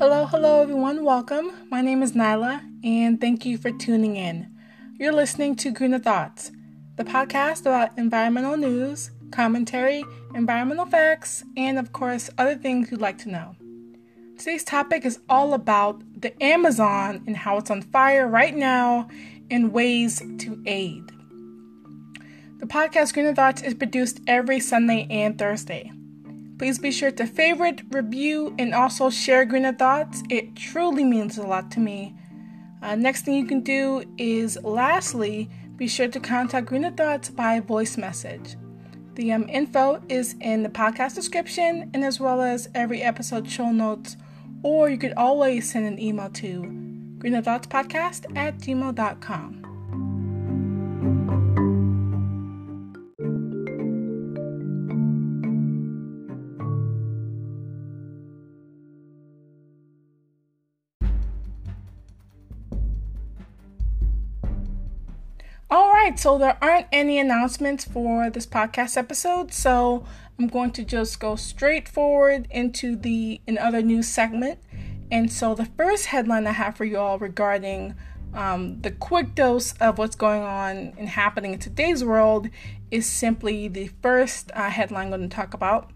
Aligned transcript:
Hello, 0.00 0.24
hello, 0.24 0.62
everyone. 0.62 1.04
Welcome. 1.04 1.50
My 1.70 1.80
name 1.82 2.02
is 2.02 2.12
Nyla, 2.12 2.62
and 2.84 3.20
thank 3.20 3.44
you 3.46 3.58
for 3.58 3.70
tuning 3.70 4.16
in. 4.16 4.50
You're 4.98 5.12
listening 5.12 5.56
to 5.56 5.70
Greener 5.70 5.98
Thoughts, 5.98 6.52
the 6.96 7.04
podcast 7.04 7.62
about 7.62 7.98
environmental 7.98 8.56
news, 8.56 9.10
commentary, 9.30 10.04
environmental 10.34 10.86
facts, 10.86 11.44
and 11.56 11.78
of 11.78 11.92
course, 11.92 12.30
other 12.38 12.54
things 12.56 12.90
you'd 12.90 13.00
like 13.00 13.18
to 13.18 13.30
know. 13.30 13.56
Today's 14.38 14.64
topic 14.64 15.04
is 15.04 15.20
all 15.28 15.54
about 15.54 16.02
the 16.20 16.42
Amazon 16.42 17.22
and 17.26 17.36
how 17.36 17.58
it's 17.58 17.70
on 17.70 17.82
fire 17.82 18.26
right 18.26 18.56
now 18.56 19.08
and 19.50 19.72
ways 19.72 20.22
to 20.38 20.62
aid. 20.66 21.12
The 22.60 22.66
podcast 22.66 23.14
Greener 23.14 23.34
Thoughts 23.34 23.62
is 23.62 23.72
produced 23.72 24.20
every 24.26 24.60
Sunday 24.60 25.06
and 25.08 25.38
Thursday. 25.38 25.90
Please 26.58 26.78
be 26.78 26.92
sure 26.92 27.10
to 27.10 27.26
favorite, 27.26 27.80
review, 27.90 28.54
and 28.58 28.74
also 28.74 29.08
share 29.08 29.46
Greener 29.46 29.72
Thoughts. 29.72 30.22
It 30.28 30.54
truly 30.56 31.02
means 31.02 31.38
a 31.38 31.42
lot 31.42 31.70
to 31.70 31.80
me. 31.80 32.14
Uh, 32.82 32.96
next 32.96 33.24
thing 33.24 33.32
you 33.32 33.46
can 33.46 33.62
do 33.62 34.04
is, 34.18 34.58
lastly, 34.62 35.48
be 35.76 35.88
sure 35.88 36.08
to 36.08 36.20
contact 36.20 36.66
Greener 36.66 36.90
Thoughts 36.90 37.30
by 37.30 37.60
voice 37.60 37.96
message. 37.96 38.56
The 39.14 39.32
um, 39.32 39.48
info 39.48 40.02
is 40.10 40.34
in 40.42 40.62
the 40.62 40.68
podcast 40.68 41.14
description 41.14 41.90
and 41.94 42.04
as 42.04 42.20
well 42.20 42.42
as 42.42 42.68
every 42.74 43.00
episode 43.00 43.48
show 43.48 43.72
notes, 43.72 44.18
or 44.62 44.90
you 44.90 44.98
could 44.98 45.14
always 45.16 45.72
send 45.72 45.86
an 45.86 45.98
email 45.98 46.28
to 46.28 46.60
greenerthoughtspodcast 47.20 48.36
at 48.36 48.58
gmail.com. 48.58 49.59
right, 66.02 66.18
so 66.18 66.38
there 66.38 66.56
aren't 66.62 66.86
any 66.92 67.18
announcements 67.18 67.84
for 67.84 68.30
this 68.30 68.46
podcast 68.46 68.96
episode, 68.96 69.52
so 69.52 70.04
I'm 70.38 70.48
going 70.48 70.70
to 70.72 70.84
just 70.84 71.20
go 71.20 71.36
straight 71.36 71.88
forward 71.88 72.46
into 72.50 72.96
the 72.96 73.40
another 73.46 73.82
news 73.82 74.08
segment. 74.08 74.60
And 75.10 75.30
so 75.30 75.54
the 75.54 75.66
first 75.66 76.06
headline 76.06 76.46
I 76.46 76.52
have 76.52 76.76
for 76.76 76.84
you 76.84 76.96
all 76.98 77.18
regarding 77.18 77.94
um, 78.32 78.80
the 78.80 78.92
quick 78.92 79.34
dose 79.34 79.72
of 79.74 79.98
what's 79.98 80.16
going 80.16 80.42
on 80.42 80.94
and 80.96 81.08
happening 81.08 81.52
in 81.52 81.58
today's 81.58 82.02
world 82.02 82.48
is 82.90 83.04
simply 83.04 83.68
the 83.68 83.90
first 84.00 84.50
uh, 84.54 84.70
headline 84.70 85.06
I'm 85.06 85.10
going 85.10 85.28
to 85.28 85.36
talk 85.36 85.52
about. 85.52 85.90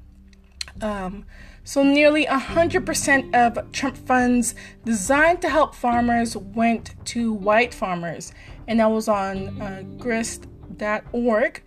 Um, 0.82 1.25
so, 1.67 1.83
nearly 1.83 2.27
100% 2.27 3.34
of 3.34 3.73
Trump 3.73 3.97
funds 3.97 4.55
designed 4.84 5.41
to 5.41 5.48
help 5.48 5.75
farmers 5.75 6.37
went 6.37 6.95
to 7.06 7.33
white 7.33 7.73
farmers, 7.73 8.34
and 8.69 8.81
that 8.81 8.91
was 8.91 9.09
on 9.09 9.62
uh, 9.62 9.83
grist.org. 9.97 11.62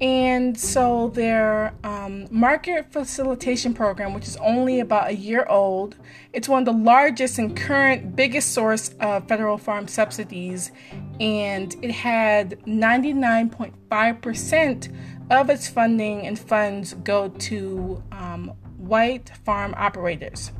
And 0.00 0.56
so, 0.58 1.08
their 1.08 1.74
um, 1.82 2.28
market 2.30 2.92
facilitation 2.92 3.74
program, 3.74 4.14
which 4.14 4.28
is 4.28 4.36
only 4.36 4.78
about 4.78 5.08
a 5.08 5.16
year 5.16 5.44
old, 5.48 5.96
it's 6.32 6.48
one 6.48 6.62
of 6.62 6.66
the 6.66 6.84
largest 6.84 7.38
and 7.38 7.56
current 7.56 8.14
biggest 8.14 8.54
source 8.54 8.94
of 9.00 9.26
federal 9.26 9.58
farm 9.58 9.88
subsidies, 9.88 10.70
and 11.18 11.74
it 11.82 11.90
had 11.90 12.60
99.5% 12.60 14.94
of 15.30 15.50
its 15.50 15.68
funding 15.68 16.26
and 16.26 16.38
funds 16.38 16.94
go 16.94 17.28
to 17.28 18.02
um, 18.12 18.52
white 18.90 19.30
farm 19.44 19.72
operators. 19.76 20.50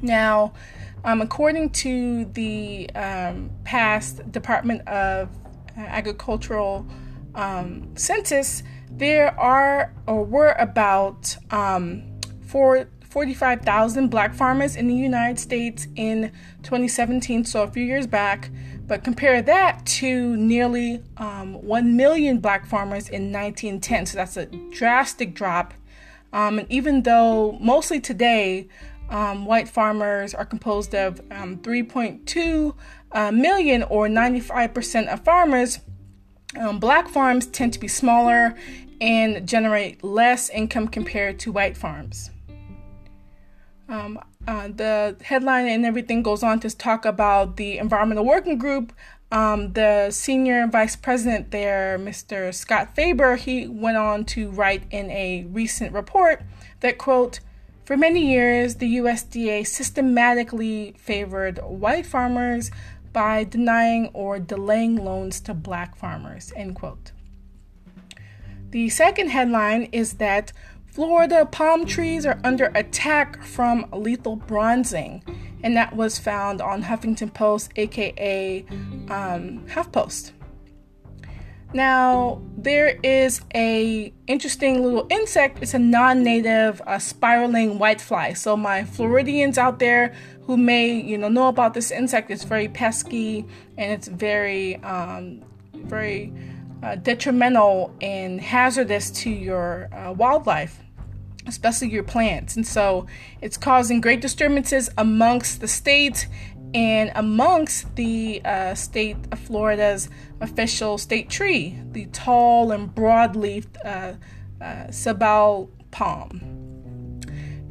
Now, 0.00 0.52
um, 1.04 1.20
according 1.20 1.70
to 1.70 2.24
the 2.26 2.88
um, 2.94 3.50
past 3.64 4.30
Department 4.30 4.86
of 4.88 5.28
Agricultural 5.76 6.86
um, 7.34 7.96
census, 7.96 8.62
there 8.90 9.38
are 9.38 9.92
or 10.06 10.24
were 10.24 10.52
about 10.58 11.36
um, 11.50 12.04
four, 12.46 12.88
45,000 13.02 14.08
black 14.08 14.34
farmers 14.34 14.76
in 14.76 14.86
the 14.86 14.94
United 14.94 15.38
States 15.38 15.88
in 15.96 16.30
2017, 16.62 17.44
so 17.44 17.62
a 17.64 17.68
few 17.68 17.84
years 17.84 18.06
back. 18.06 18.50
But 18.86 19.04
compare 19.04 19.42
that 19.42 19.84
to 20.00 20.36
nearly 20.36 21.02
um, 21.18 21.54
1 21.62 21.96
million 21.96 22.38
black 22.38 22.66
farmers 22.66 23.08
in 23.08 23.32
1910. 23.32 24.06
So 24.06 24.16
that's 24.16 24.36
a 24.36 24.46
drastic 24.46 25.34
drop 25.34 25.74
um, 26.32 26.58
and 26.58 26.70
even 26.70 27.02
though 27.02 27.58
mostly 27.60 28.00
today, 28.00 28.68
um, 29.10 29.46
white 29.46 29.68
farmers 29.68 30.34
are 30.34 30.44
composed 30.44 30.94
of 30.94 31.20
um, 31.30 31.56
3.2 31.58 32.74
uh, 33.12 33.32
million 33.32 33.82
or 33.84 34.06
95% 34.06 35.08
of 35.08 35.24
farmers, 35.24 35.80
um, 36.58 36.78
black 36.78 37.08
farms 37.08 37.46
tend 37.46 37.72
to 37.72 37.78
be 37.78 37.88
smaller 37.88 38.54
and 39.00 39.46
generate 39.46 40.02
less 40.02 40.50
income 40.50 40.88
compared 40.88 41.38
to 41.38 41.52
white 41.52 41.76
farms. 41.76 42.30
Um, 43.88 44.18
uh, 44.46 44.68
the 44.68 45.16
headline 45.22 45.66
and 45.66 45.86
everything 45.86 46.22
goes 46.22 46.42
on 46.42 46.60
to 46.60 46.76
talk 46.76 47.04
about 47.04 47.56
the 47.56 47.78
Environmental 47.78 48.24
Working 48.24 48.58
Group 48.58 48.92
um, 49.30 49.72
the 49.74 50.10
senior 50.10 50.66
vice 50.66 50.96
president 50.96 51.50
there, 51.50 51.98
Mr. 51.98 52.54
Scott 52.54 52.94
Faber, 52.94 53.36
he 53.36 53.66
went 53.66 53.96
on 53.96 54.24
to 54.26 54.50
write 54.50 54.84
in 54.90 55.10
a 55.10 55.44
recent 55.50 55.92
report 55.92 56.42
that, 56.80 56.96
quote, 56.96 57.40
for 57.84 57.96
many 57.96 58.30
years, 58.30 58.76
the 58.76 58.98
USDA 58.98 59.66
systematically 59.66 60.94
favored 60.98 61.58
white 61.58 62.06
farmers 62.06 62.70
by 63.12 63.44
denying 63.44 64.10
or 64.12 64.38
delaying 64.38 64.96
loans 64.96 65.40
to 65.40 65.54
black 65.54 65.96
farmers, 65.96 66.52
end 66.54 66.74
quote. 66.74 67.12
The 68.70 68.90
second 68.90 69.30
headline 69.30 69.84
is 69.92 70.14
that 70.14 70.52
Florida 70.86 71.46
palm 71.46 71.86
trees 71.86 72.26
are 72.26 72.38
under 72.44 72.66
attack 72.74 73.42
from 73.42 73.86
lethal 73.92 74.36
bronzing 74.36 75.22
and 75.62 75.76
that 75.76 75.94
was 75.94 76.18
found 76.18 76.60
on 76.60 76.82
Huffington 76.82 77.32
Post, 77.32 77.72
aka 77.76 78.64
um, 79.10 79.64
HuffPost. 79.66 80.32
Now 81.74 82.40
there 82.56 82.98
is 83.02 83.42
a 83.54 84.12
interesting 84.26 84.82
little 84.82 85.06
insect. 85.10 85.58
It's 85.62 85.74
a 85.74 85.78
non-native 85.78 86.80
uh, 86.86 86.98
spiraling 86.98 87.78
whitefly. 87.78 88.36
So 88.36 88.56
my 88.56 88.84
Floridians 88.84 89.58
out 89.58 89.78
there 89.78 90.14
who 90.42 90.56
may 90.56 90.90
you 90.90 91.18
know 91.18 91.28
know 91.28 91.48
about 91.48 91.74
this 91.74 91.90
insect, 91.90 92.30
it's 92.30 92.44
very 92.44 92.68
pesky 92.68 93.44
and 93.76 93.92
it's 93.92 94.08
very 94.08 94.76
um, 94.76 95.44
very 95.74 96.32
uh, 96.82 96.94
detrimental 96.96 97.94
and 98.00 98.40
hazardous 98.40 99.10
to 99.10 99.30
your 99.30 99.88
uh, 99.92 100.12
wildlife 100.12 100.80
especially 101.48 101.88
your 101.88 102.04
plants. 102.04 102.54
And 102.54 102.66
so 102.66 103.06
it's 103.40 103.56
causing 103.56 104.00
great 104.00 104.20
disturbances 104.20 104.90
amongst 104.96 105.60
the 105.60 105.68
state 105.68 106.28
and 106.74 107.10
amongst 107.14 107.96
the 107.96 108.42
uh, 108.44 108.74
state 108.74 109.16
of 109.32 109.38
Florida's 109.38 110.10
official 110.40 110.98
state 110.98 111.30
tree, 111.30 111.78
the 111.92 112.06
tall 112.06 112.72
and 112.72 112.94
broad-leafed 112.94 113.78
uh, 113.84 114.12
uh, 114.60 114.64
sabal 114.88 115.70
palm. 115.90 116.42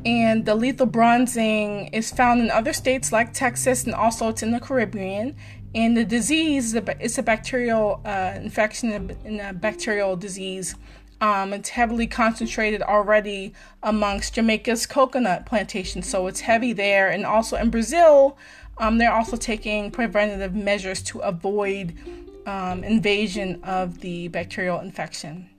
And 0.03 0.45
the 0.45 0.55
lethal 0.55 0.85
bronzing 0.85 1.87
is 1.87 2.11
found 2.11 2.41
in 2.41 2.49
other 2.49 2.73
states 2.73 3.11
like 3.11 3.33
Texas 3.33 3.83
and 3.83 3.93
also 3.93 4.29
it's 4.29 4.41
in 4.41 4.51
the 4.51 4.59
Caribbean. 4.59 5.35
And 5.75 5.97
the 5.97 6.05
disease 6.05 6.73
is 6.99 7.17
a 7.17 7.23
bacterial 7.23 8.01
uh, 8.05 8.33
infection 8.35 9.15
and 9.25 9.41
a 9.41 9.53
bacterial 9.53 10.15
disease 10.15 10.75
um, 11.21 11.53
it's 11.53 11.69
heavily 11.69 12.07
concentrated 12.07 12.81
already 12.81 13.53
amongst 13.81 14.35
Jamaica's 14.35 14.85
coconut 14.85 15.45
plantations, 15.45 16.07
so 16.07 16.27
it's 16.27 16.41
heavy 16.41 16.73
there. 16.73 17.09
And 17.09 17.25
also 17.25 17.57
in 17.57 17.69
Brazil, 17.69 18.37
um, 18.77 18.97
they're 18.97 19.13
also 19.13 19.37
taking 19.37 19.89
preventative 19.89 20.53
measures 20.53 21.01
to 21.03 21.19
avoid 21.19 21.97
um, 22.45 22.83
invasion 22.83 23.63
of 23.63 23.99
the 23.99 24.27
bacterial 24.27 24.79
infection. 24.79 25.49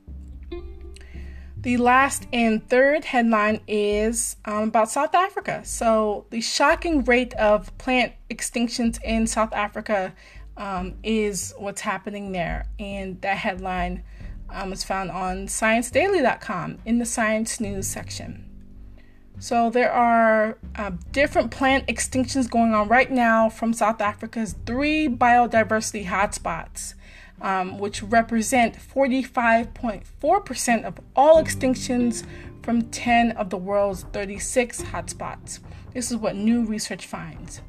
The 1.60 1.76
last 1.76 2.28
and 2.32 2.66
third 2.68 3.04
headline 3.04 3.60
is 3.66 4.36
um, 4.44 4.68
about 4.68 4.90
South 4.90 5.12
Africa. 5.12 5.62
So, 5.64 6.24
the 6.30 6.40
shocking 6.40 7.02
rate 7.02 7.34
of 7.34 7.76
plant 7.78 8.12
extinctions 8.30 9.02
in 9.02 9.26
South 9.26 9.52
Africa 9.52 10.14
um, 10.56 10.94
is 11.02 11.52
what's 11.58 11.80
happening 11.80 12.30
there. 12.30 12.66
And 12.78 13.20
that 13.22 13.38
headline 13.38 14.04
um, 14.50 14.72
is 14.72 14.84
found 14.84 15.10
on 15.10 15.46
ScienceDaily.com 15.46 16.78
in 16.84 16.98
the 16.98 17.06
Science 17.06 17.60
News 17.60 17.86
section. 17.86 18.44
So 19.40 19.70
there 19.70 19.92
are 19.92 20.58
uh, 20.74 20.90
different 21.12 21.52
plant 21.52 21.86
extinctions 21.86 22.50
going 22.50 22.74
on 22.74 22.88
right 22.88 23.08
now 23.10 23.48
from 23.48 23.72
South 23.72 24.00
Africa's 24.00 24.56
three 24.66 25.06
biodiversity 25.08 26.06
hotspots, 26.06 26.94
um, 27.40 27.78
which 27.78 28.02
represent 28.02 28.76
45.4% 28.76 30.84
of 30.84 30.98
all 31.14 31.40
extinctions 31.42 32.26
from 32.64 32.90
10 32.90 33.30
of 33.32 33.50
the 33.50 33.56
world's 33.56 34.02
36 34.12 34.82
hotspots. 34.82 35.60
This 35.94 36.10
is 36.10 36.16
what 36.16 36.34
new 36.34 36.64
research 36.64 37.06
finds. 37.06 37.60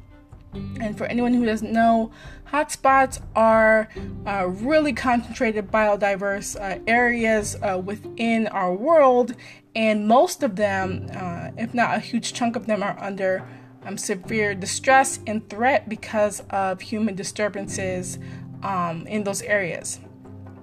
And 0.52 0.96
for 0.98 1.04
anyone 1.04 1.34
who 1.34 1.44
doesn't 1.44 1.72
know, 1.72 2.10
hotspots 2.50 3.20
are 3.36 3.88
uh, 4.26 4.46
really 4.48 4.92
concentrated 4.92 5.70
biodiverse 5.70 6.60
uh, 6.60 6.80
areas 6.86 7.56
uh, 7.62 7.80
within 7.84 8.48
our 8.48 8.74
world, 8.74 9.34
and 9.76 10.08
most 10.08 10.42
of 10.42 10.56
them, 10.56 11.08
uh, 11.14 11.50
if 11.56 11.72
not 11.72 11.96
a 11.96 12.00
huge 12.00 12.32
chunk 12.32 12.56
of 12.56 12.66
them, 12.66 12.82
are 12.82 12.98
under 13.00 13.46
um, 13.84 13.96
severe 13.96 14.54
distress 14.54 15.20
and 15.26 15.48
threat 15.48 15.88
because 15.88 16.40
of 16.50 16.80
human 16.80 17.14
disturbances 17.14 18.18
um, 18.62 19.06
in 19.06 19.24
those 19.24 19.42
areas. 19.42 20.00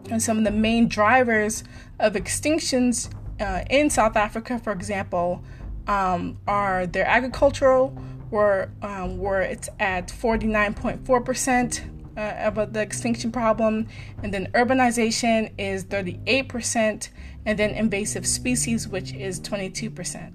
And 0.09 0.21
some 0.21 0.37
of 0.37 0.43
the 0.43 0.51
main 0.51 0.87
drivers 0.87 1.63
of 1.99 2.13
extinctions 2.13 3.09
uh, 3.39 3.63
in 3.69 3.89
South 3.89 4.15
Africa, 4.15 4.59
for 4.59 4.71
example, 4.71 5.43
um, 5.87 6.37
are 6.47 6.85
their 6.85 7.05
agricultural, 7.05 7.97
where 8.29 8.71
um, 8.81 9.19
it's 9.21 9.69
at 9.79 10.07
49.4 10.07 11.25
percent 11.25 11.83
uh, 12.17 12.51
of 12.55 12.73
the 12.73 12.81
extinction 12.81 13.31
problem, 13.31 13.87
and 14.23 14.33
then 14.33 14.47
urbanization 14.53 15.51
is 15.57 15.83
38 15.83 16.49
percent, 16.49 17.09
and 17.45 17.57
then 17.57 17.71
invasive 17.71 18.25
species, 18.25 18.87
which 18.87 19.13
is 19.13 19.39
22 19.39 19.89
percent. 19.89 20.33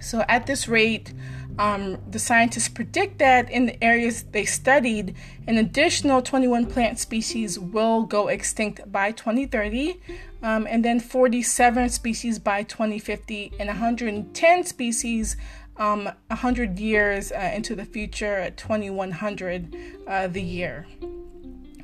So 0.00 0.24
at 0.28 0.46
this 0.46 0.66
rate, 0.66 1.14
um, 1.58 1.98
the 2.10 2.18
scientists 2.18 2.68
predict 2.68 3.18
that 3.18 3.50
in 3.50 3.66
the 3.66 3.84
areas 3.84 4.24
they 4.24 4.44
studied, 4.44 5.14
an 5.46 5.58
additional 5.58 6.22
21 6.22 6.66
plant 6.66 6.98
species 6.98 7.58
will 7.58 8.04
go 8.04 8.28
extinct 8.28 8.90
by 8.90 9.12
2030, 9.12 10.00
um, 10.42 10.66
and 10.68 10.84
then 10.84 10.98
47 10.98 11.90
species 11.90 12.38
by 12.38 12.62
2050, 12.62 13.52
and 13.60 13.68
110 13.68 14.64
species 14.64 15.36
um, 15.82 16.04
100 16.28 16.78
years 16.78 17.32
uh, 17.32 17.52
into 17.54 17.74
the 17.74 17.84
future 17.84 18.52
2100 18.56 19.76
uh, 20.06 20.28
the 20.28 20.42
year. 20.42 20.86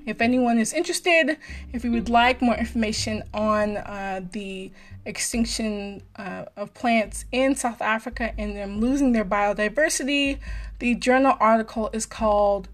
If 0.06 0.20
anyone 0.20 0.58
is 0.58 0.72
interested, 0.72 1.36
if 1.72 1.84
you 1.84 1.90
would 1.90 2.08
like 2.08 2.40
more 2.40 2.56
information 2.56 3.24
on 3.34 3.76
uh, 3.76 4.20
the 4.32 4.70
extinction 5.04 6.02
uh, 6.16 6.44
of 6.56 6.72
plants 6.74 7.24
in 7.32 7.56
South 7.56 7.82
Africa 7.82 8.32
and 8.38 8.56
them 8.56 8.80
losing 8.80 9.12
their 9.12 9.24
biodiversity, 9.24 10.38
the 10.78 10.94
journal 10.94 11.36
article 11.40 11.90
is 11.92 12.06
called 12.06 12.68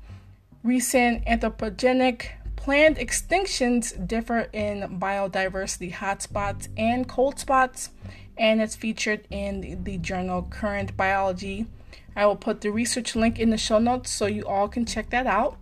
Recent 0.63 1.25
Anthropogenic 1.25 2.27
Plant 2.55 2.99
Extinctions 2.99 4.07
Differ 4.07 4.49
in 4.53 4.99
Biodiversity 5.01 5.93
Hotspots 5.93 6.69
and 6.77 7.09
Cold 7.09 7.39
Spots, 7.39 7.91
and 8.37 8.61
it's 8.61 8.77
featured 8.77 9.27
in 9.31 9.85
the, 9.85 9.99
journal 9.99 10.47
Current 10.51 10.97
Biology. 10.97 11.67
I 12.17 12.27
will 12.27 12.37
put 12.37 12.61
the 12.61 12.71
research 12.71 13.17
link 13.17 13.39
in 13.39 13.51
the 13.51 13.57
show 13.57 13.79
notes 13.79 14.11
so 14.11 14.27
you 14.27 14.47
all 14.47 14.69
can 14.69 14.87
check 14.87 15.11
that 15.11 15.27
out. 15.27 15.59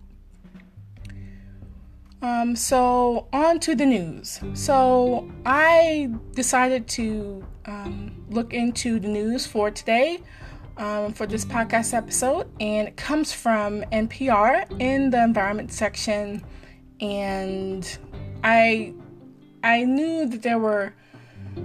Um, 2.21 2.55
so, 2.55 3.27
on 3.33 3.59
to 3.61 3.75
the 3.75 3.85
news. 3.85 4.39
So, 4.53 5.29
I 5.45 6.09
decided 6.35 6.87
to 6.89 7.45
um, 7.65 8.25
look 8.29 8.53
into 8.53 8.99
the 8.99 9.09
news 9.09 9.45
for 9.45 9.69
today 9.69 10.21
um, 10.77 11.13
for 11.13 11.25
this 11.25 11.43
podcast 11.45 11.93
episode, 11.93 12.47
and 12.59 12.87
it 12.87 12.95
comes 12.95 13.33
from 13.33 13.81
NPR 13.91 14.79
in 14.79 15.09
the 15.09 15.21
environment 15.21 15.71
section. 15.71 16.43
And 17.01 17.97
I, 18.43 18.93
I 19.63 19.83
knew 19.83 20.25
that 20.27 20.41
there 20.41 20.59
were 20.59 20.93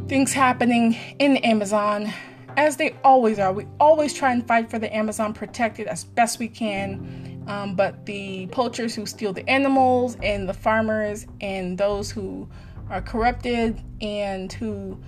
things 0.08 0.32
happening 0.32 0.96
in 1.18 1.34
the 1.34 1.44
Amazon, 1.44 2.12
as 2.56 2.76
they 2.76 2.94
always 3.04 3.38
are. 3.38 3.52
We 3.52 3.66
always 3.78 4.14
try 4.14 4.32
and 4.32 4.46
fight 4.46 4.70
for 4.70 4.78
the 4.78 4.94
Amazon, 4.94 5.32
protect 5.32 5.78
it 5.78 5.86
as 5.86 6.04
best 6.04 6.38
we 6.38 6.48
can 6.48 7.28
um, 7.48 7.74
but 7.74 8.04
the 8.04 8.46
poachers 8.48 8.94
who 8.94 9.06
steal 9.06 9.32
the 9.32 9.48
animals, 9.48 10.16
and 10.22 10.48
the 10.48 10.54
farmers, 10.54 11.26
and 11.40 11.78
those 11.78 12.10
who 12.10 12.46
are 12.90 13.00
corrupted 13.00 13.82
and 14.00 14.52
who 14.52 15.00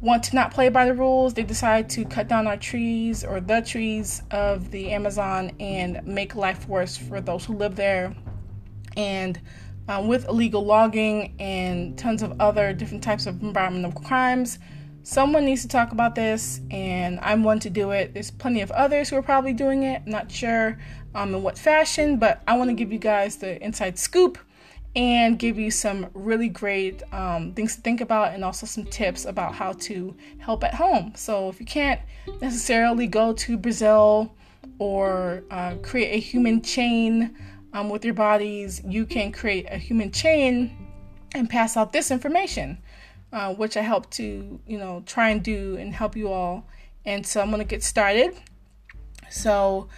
want 0.00 0.22
to 0.24 0.34
not 0.34 0.50
play 0.52 0.70
by 0.70 0.86
the 0.86 0.94
rules, 0.94 1.34
they 1.34 1.42
decide 1.42 1.90
to 1.90 2.04
cut 2.06 2.26
down 2.26 2.46
our 2.46 2.56
trees 2.56 3.22
or 3.22 3.38
the 3.40 3.60
trees 3.60 4.22
of 4.30 4.70
the 4.70 4.92
Amazon 4.92 5.52
and 5.60 6.04
make 6.06 6.34
life 6.34 6.66
worse 6.68 6.96
for 6.96 7.20
those 7.20 7.44
who 7.44 7.54
live 7.54 7.76
there. 7.76 8.14
And 8.96 9.38
um, 9.88 10.08
with 10.08 10.28
illegal 10.28 10.64
logging 10.64 11.34
and 11.38 11.98
tons 11.98 12.22
of 12.22 12.40
other 12.40 12.72
different 12.72 13.02
types 13.02 13.26
of 13.26 13.42
environmental 13.42 13.92
crimes, 14.02 14.58
someone 15.02 15.44
needs 15.44 15.62
to 15.62 15.68
talk 15.68 15.92
about 15.92 16.14
this, 16.14 16.60
and 16.70 17.20
I'm 17.20 17.44
one 17.44 17.60
to 17.60 17.70
do 17.70 17.90
it. 17.90 18.14
There's 18.14 18.30
plenty 18.30 18.62
of 18.62 18.70
others 18.72 19.10
who 19.10 19.16
are 19.16 19.22
probably 19.22 19.52
doing 19.52 19.82
it. 19.82 20.02
I'm 20.06 20.10
not 20.10 20.30
sure 20.30 20.78
um, 21.14 21.34
in 21.34 21.42
what 21.42 21.58
fashion, 21.58 22.18
but 22.18 22.42
I 22.48 22.56
want 22.56 22.70
to 22.70 22.74
give 22.74 22.92
you 22.92 22.98
guys 22.98 23.36
the 23.36 23.62
inside 23.62 23.98
scoop 23.98 24.38
and 24.96 25.38
give 25.38 25.58
you 25.58 25.70
some 25.70 26.06
really 26.14 26.48
great 26.48 27.02
um, 27.12 27.52
things 27.52 27.74
to 27.74 27.82
think 27.82 28.00
about 28.00 28.32
and 28.32 28.44
also 28.44 28.64
some 28.64 28.84
tips 28.84 29.24
about 29.24 29.54
how 29.54 29.72
to 29.72 30.16
help 30.38 30.62
at 30.64 30.74
home. 30.74 31.12
So, 31.16 31.48
if 31.48 31.60
you 31.60 31.66
can't 31.66 32.00
necessarily 32.40 33.06
go 33.06 33.32
to 33.32 33.56
Brazil 33.58 34.34
or 34.78 35.44
uh, 35.50 35.74
create 35.82 36.14
a 36.14 36.20
human 36.20 36.62
chain 36.62 37.36
um, 37.74 37.90
with 37.90 38.04
your 38.04 38.14
bodies, 38.14 38.80
you 38.86 39.04
can 39.04 39.32
create 39.32 39.66
a 39.68 39.76
human 39.76 40.12
chain 40.12 40.74
and 41.34 41.50
pass 41.50 41.76
out 41.76 41.92
this 41.92 42.10
information, 42.10 42.78
uh, 43.32 43.52
which 43.52 43.76
I 43.76 43.82
help 43.82 44.08
to, 44.12 44.60
you 44.66 44.78
know, 44.78 45.02
try 45.04 45.30
and 45.30 45.42
do 45.42 45.76
and 45.76 45.92
help 45.92 46.16
you 46.16 46.32
all. 46.32 46.66
And 47.04 47.26
so, 47.26 47.42
I'm 47.42 47.48
going 47.50 47.58
to 47.58 47.66
get 47.66 47.82
started. 47.82 48.34
So, 49.28 49.88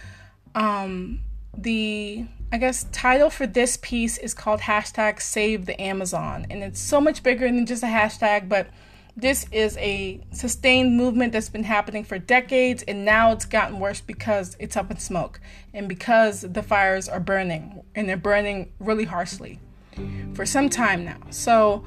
um, 0.55 1.21
the 1.55 2.25
I 2.51 2.57
guess 2.57 2.85
title 2.91 3.29
for 3.29 3.45
this 3.45 3.77
piece 3.77 4.17
is 4.17 4.33
called 4.33 4.61
hashtag 4.61 5.21
Save 5.21 5.65
the 5.65 5.79
Amazon, 5.79 6.47
and 6.49 6.63
it's 6.63 6.79
so 6.79 6.99
much 6.99 7.21
bigger 7.21 7.45
than 7.45 7.65
just 7.65 7.83
a 7.83 7.87
hashtag, 7.87 8.49
but 8.49 8.67
this 9.17 9.47
is 9.51 9.75
a 9.77 10.21
sustained 10.31 10.95
movement 10.95 11.33
that's 11.33 11.49
been 11.49 11.63
happening 11.63 12.03
for 12.03 12.19
decades, 12.19 12.83
and 12.83 13.03
now 13.03 13.31
it's 13.31 13.45
gotten 13.45 13.79
worse 13.79 13.99
because 13.99 14.55
it's 14.59 14.77
up 14.77 14.91
in 14.91 14.99
smoke 14.99 15.39
and 15.73 15.89
because 15.89 16.41
the 16.41 16.61
fires 16.61 17.09
are 17.09 17.19
burning, 17.19 17.81
and 17.95 18.07
they're 18.07 18.15
burning 18.15 18.71
really 18.79 19.05
harshly 19.05 19.59
for 20.35 20.45
some 20.45 20.69
time 20.69 21.03
now. 21.03 21.17
So, 21.31 21.83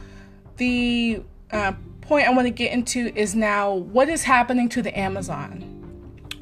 the 0.56 1.22
uh, 1.52 1.72
point 2.00 2.26
I 2.26 2.32
want 2.32 2.46
to 2.46 2.50
get 2.50 2.72
into 2.72 3.12
is 3.14 3.36
now 3.36 3.72
what 3.74 4.08
is 4.08 4.24
happening 4.24 4.68
to 4.70 4.82
the 4.82 4.98
Amazon. 4.98 5.76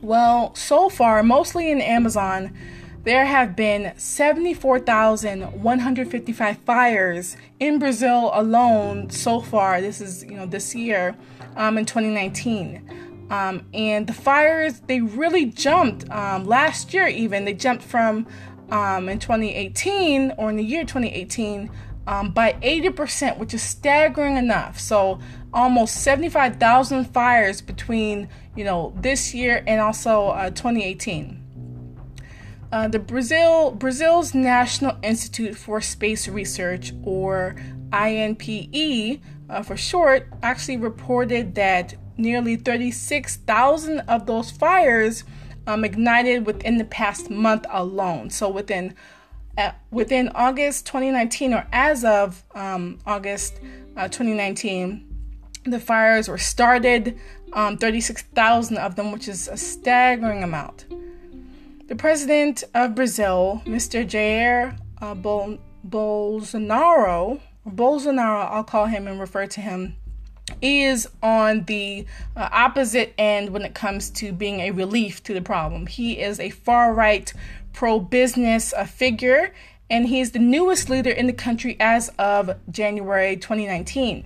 Well, 0.00 0.54
so 0.54 0.88
far, 0.88 1.23
mostly 1.23 1.71
in 1.71 1.83
Amazon, 1.83 2.57
there 3.05 3.25
have 3.25 3.55
been 3.57 3.93
74,155 3.97 6.59
fires 6.59 7.37
in 7.61 7.78
Brazil 7.78 8.33
alone 8.35 9.09
so 9.11 9.40
far. 9.40 9.81
This 9.81 10.00
is, 10.00 10.25
you 10.25 10.33
know, 10.33 10.47
this 10.47 10.75
year 10.75 11.14
um, 11.57 11.78
in 11.78 11.85
2019. 11.85 13.07
Um, 13.31 13.64
and 13.75 14.07
the 14.07 14.12
fires, 14.12 14.81
they 14.81 15.00
really 15.00 15.47
jumped 15.47 16.09
um, 16.11 16.47
last 16.47 16.95
year, 16.95 17.07
even. 17.07 17.45
They 17.45 17.55
jumped 17.55 17.85
from 17.85 18.26
um, 18.71 19.09
in 19.09 19.19
2018 19.19 20.35
or 20.37 20.50
in 20.50 20.57
the 20.57 20.64
year 20.64 20.83
2018 20.83 21.71
um, 22.07 22.31
by 22.31 22.52
80%, 22.55 23.38
which 23.38 23.55
is 23.55 23.62
staggering 23.62 24.37
enough. 24.37 24.81
So 24.81 25.21
almost 25.52 26.02
75,000 26.02 27.05
fires 27.05 27.61
between 27.61 28.28
you 28.57 28.64
know 28.64 28.93
this 29.00 29.35
year 29.35 29.62
and 29.67 29.81
also 29.81 30.28
uh, 30.28 30.50
2018. 30.50 31.48
Uh, 32.70 32.87
the 32.87 32.98
Brazil 32.98 33.70
Brazil's 33.70 34.34
National 34.34 34.96
Institute 35.02 35.56
for 35.56 35.80
Space 35.80 36.28
Research, 36.28 36.92
or 37.02 37.56
INPE 37.92 39.20
uh, 39.48 39.62
for 39.62 39.76
short, 39.76 40.28
actually 40.42 40.76
reported 40.76 41.54
that 41.54 41.94
nearly 42.18 42.56
36,000 42.56 44.00
of 44.00 44.26
those 44.26 44.50
fires 44.50 45.25
um, 45.66 45.84
ignited 45.84 46.44
within 46.44 46.76
the 46.76 46.84
past 46.84 47.30
month 47.30 47.64
alone. 47.70 48.28
So 48.28 48.50
within 48.50 48.94
uh, 49.56 49.72
within 49.90 50.28
August 50.34 50.87
2019, 50.87 51.54
or 51.54 51.66
as 51.72 52.04
of 52.04 52.44
um, 52.54 52.98
August 53.06 53.60
uh, 53.96 54.08
2019, 54.08 55.04
the 55.64 55.80
fires 55.80 56.28
were 56.28 56.38
started, 56.38 57.18
um, 57.54 57.76
36,000 57.76 58.76
of 58.76 58.94
them, 58.94 59.10
which 59.10 59.26
is 59.26 59.48
a 59.48 59.56
staggering 59.56 60.44
amount. 60.44 60.87
The 61.88 61.97
president 61.97 62.64
of 62.75 62.95
Brazil, 62.95 63.62
Mr. 63.64 64.07
Jair 64.07 64.78
uh, 65.00 65.14
Bol- 65.14 65.59
Bolsonaro, 65.88 67.40
Bolsonaro, 67.66 68.50
I'll 68.50 68.62
call 68.64 68.85
him 68.87 69.07
and 69.07 69.18
refer 69.18 69.47
to 69.47 69.61
him, 69.62 69.97
is 70.61 71.09
on 71.23 71.64
the 71.64 72.04
uh, 72.37 72.49
opposite 72.52 73.14
end 73.16 73.50
when 73.50 73.62
it 73.62 73.75
comes 73.75 74.11
to 74.11 74.33
being 74.33 74.61
a 74.61 74.71
relief 74.71 75.23
to 75.25 75.33
the 75.35 75.40
problem. 75.40 75.87
He 75.87 76.21
is 76.21 76.38
a 76.38 76.50
far 76.50 76.92
right 76.92 77.33
pro 77.73 77.99
business 78.00 78.75
uh, 78.75 78.85
figure, 78.85 79.54
and 79.88 80.07
he's 80.09 80.33
the 80.33 80.38
newest 80.38 80.90
leader 80.90 81.11
in 81.11 81.26
the 81.26 81.33
country 81.33 81.78
as 81.80 82.11
of 82.18 82.50
January 82.71 83.37
2019. 83.37 84.25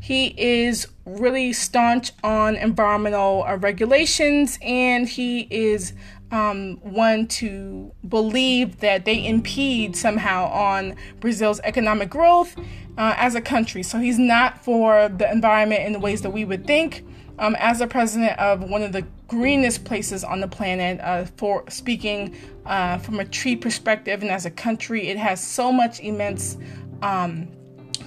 he 0.00 0.34
is 0.36 0.88
really 1.06 1.52
staunch 1.52 2.10
on 2.24 2.56
environmental 2.56 3.44
uh, 3.44 3.56
regulations 3.56 4.58
and 4.60 5.08
he 5.08 5.46
is 5.50 5.92
um, 6.32 6.78
one 6.80 7.28
to 7.28 7.92
believe 8.08 8.80
that 8.80 9.04
they 9.04 9.24
impede 9.24 9.94
somehow 9.94 10.46
on 10.50 10.96
Brazil's 11.20 11.60
economic 11.60 12.08
growth 12.10 12.56
uh, 12.98 13.14
as 13.16 13.34
a 13.34 13.40
country. 13.40 13.82
So 13.82 13.98
he's 13.98 14.18
not 14.18 14.64
for 14.64 15.08
the 15.08 15.30
environment 15.30 15.84
in 15.84 15.92
the 15.92 16.00
ways 16.00 16.22
that 16.22 16.30
we 16.30 16.44
would 16.44 16.66
think. 16.66 17.04
Um, 17.38 17.56
as 17.58 17.78
the 17.78 17.86
president 17.86 18.38
of 18.38 18.68
one 18.68 18.82
of 18.82 18.92
the 18.92 19.06
greenest 19.26 19.84
places 19.84 20.22
on 20.24 20.40
the 20.40 20.48
planet, 20.48 21.00
uh, 21.00 21.24
for 21.36 21.64
speaking 21.68 22.36
uh, 22.66 22.98
from 22.98 23.20
a 23.20 23.24
tree 23.24 23.56
perspective 23.56 24.22
and 24.22 24.30
as 24.30 24.46
a 24.46 24.50
country, 24.50 25.08
it 25.08 25.16
has 25.16 25.42
so 25.42 25.72
much 25.72 26.00
immense 26.00 26.56
um, 27.02 27.48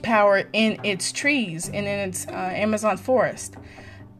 power 0.03 0.47
in 0.53 0.79
its 0.83 1.11
trees 1.11 1.67
and 1.67 1.87
in 1.87 2.09
its 2.09 2.27
uh, 2.27 2.31
Amazon 2.31 2.97
forest. 2.97 3.55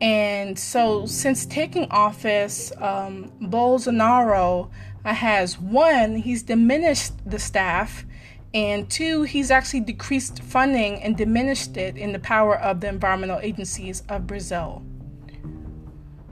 And 0.02 0.60
so, 0.60 1.06
since 1.06 1.46
taking 1.46 1.88
office, 1.90 2.72
um, 2.82 3.32
Bolsonaro 3.42 4.70
has 5.06 5.60
one, 5.60 6.18
he's 6.18 6.44
diminished 6.44 7.14
the 7.30 7.40
staff, 7.40 8.06
and 8.54 8.90
two, 8.90 9.24
he's 9.24 9.52
actually 9.52 9.82
decreased 9.82 10.42
funding 10.42 11.02
and 11.02 11.16
diminished 11.16 11.78
it 11.78 11.98
in 11.98 12.12
the 12.12 12.20
power 12.20 12.58
of 12.60 12.82
the 12.82 12.88
environmental 12.88 13.40
agencies 13.40 14.04
of 14.10 14.28
Brazil. 14.28 14.84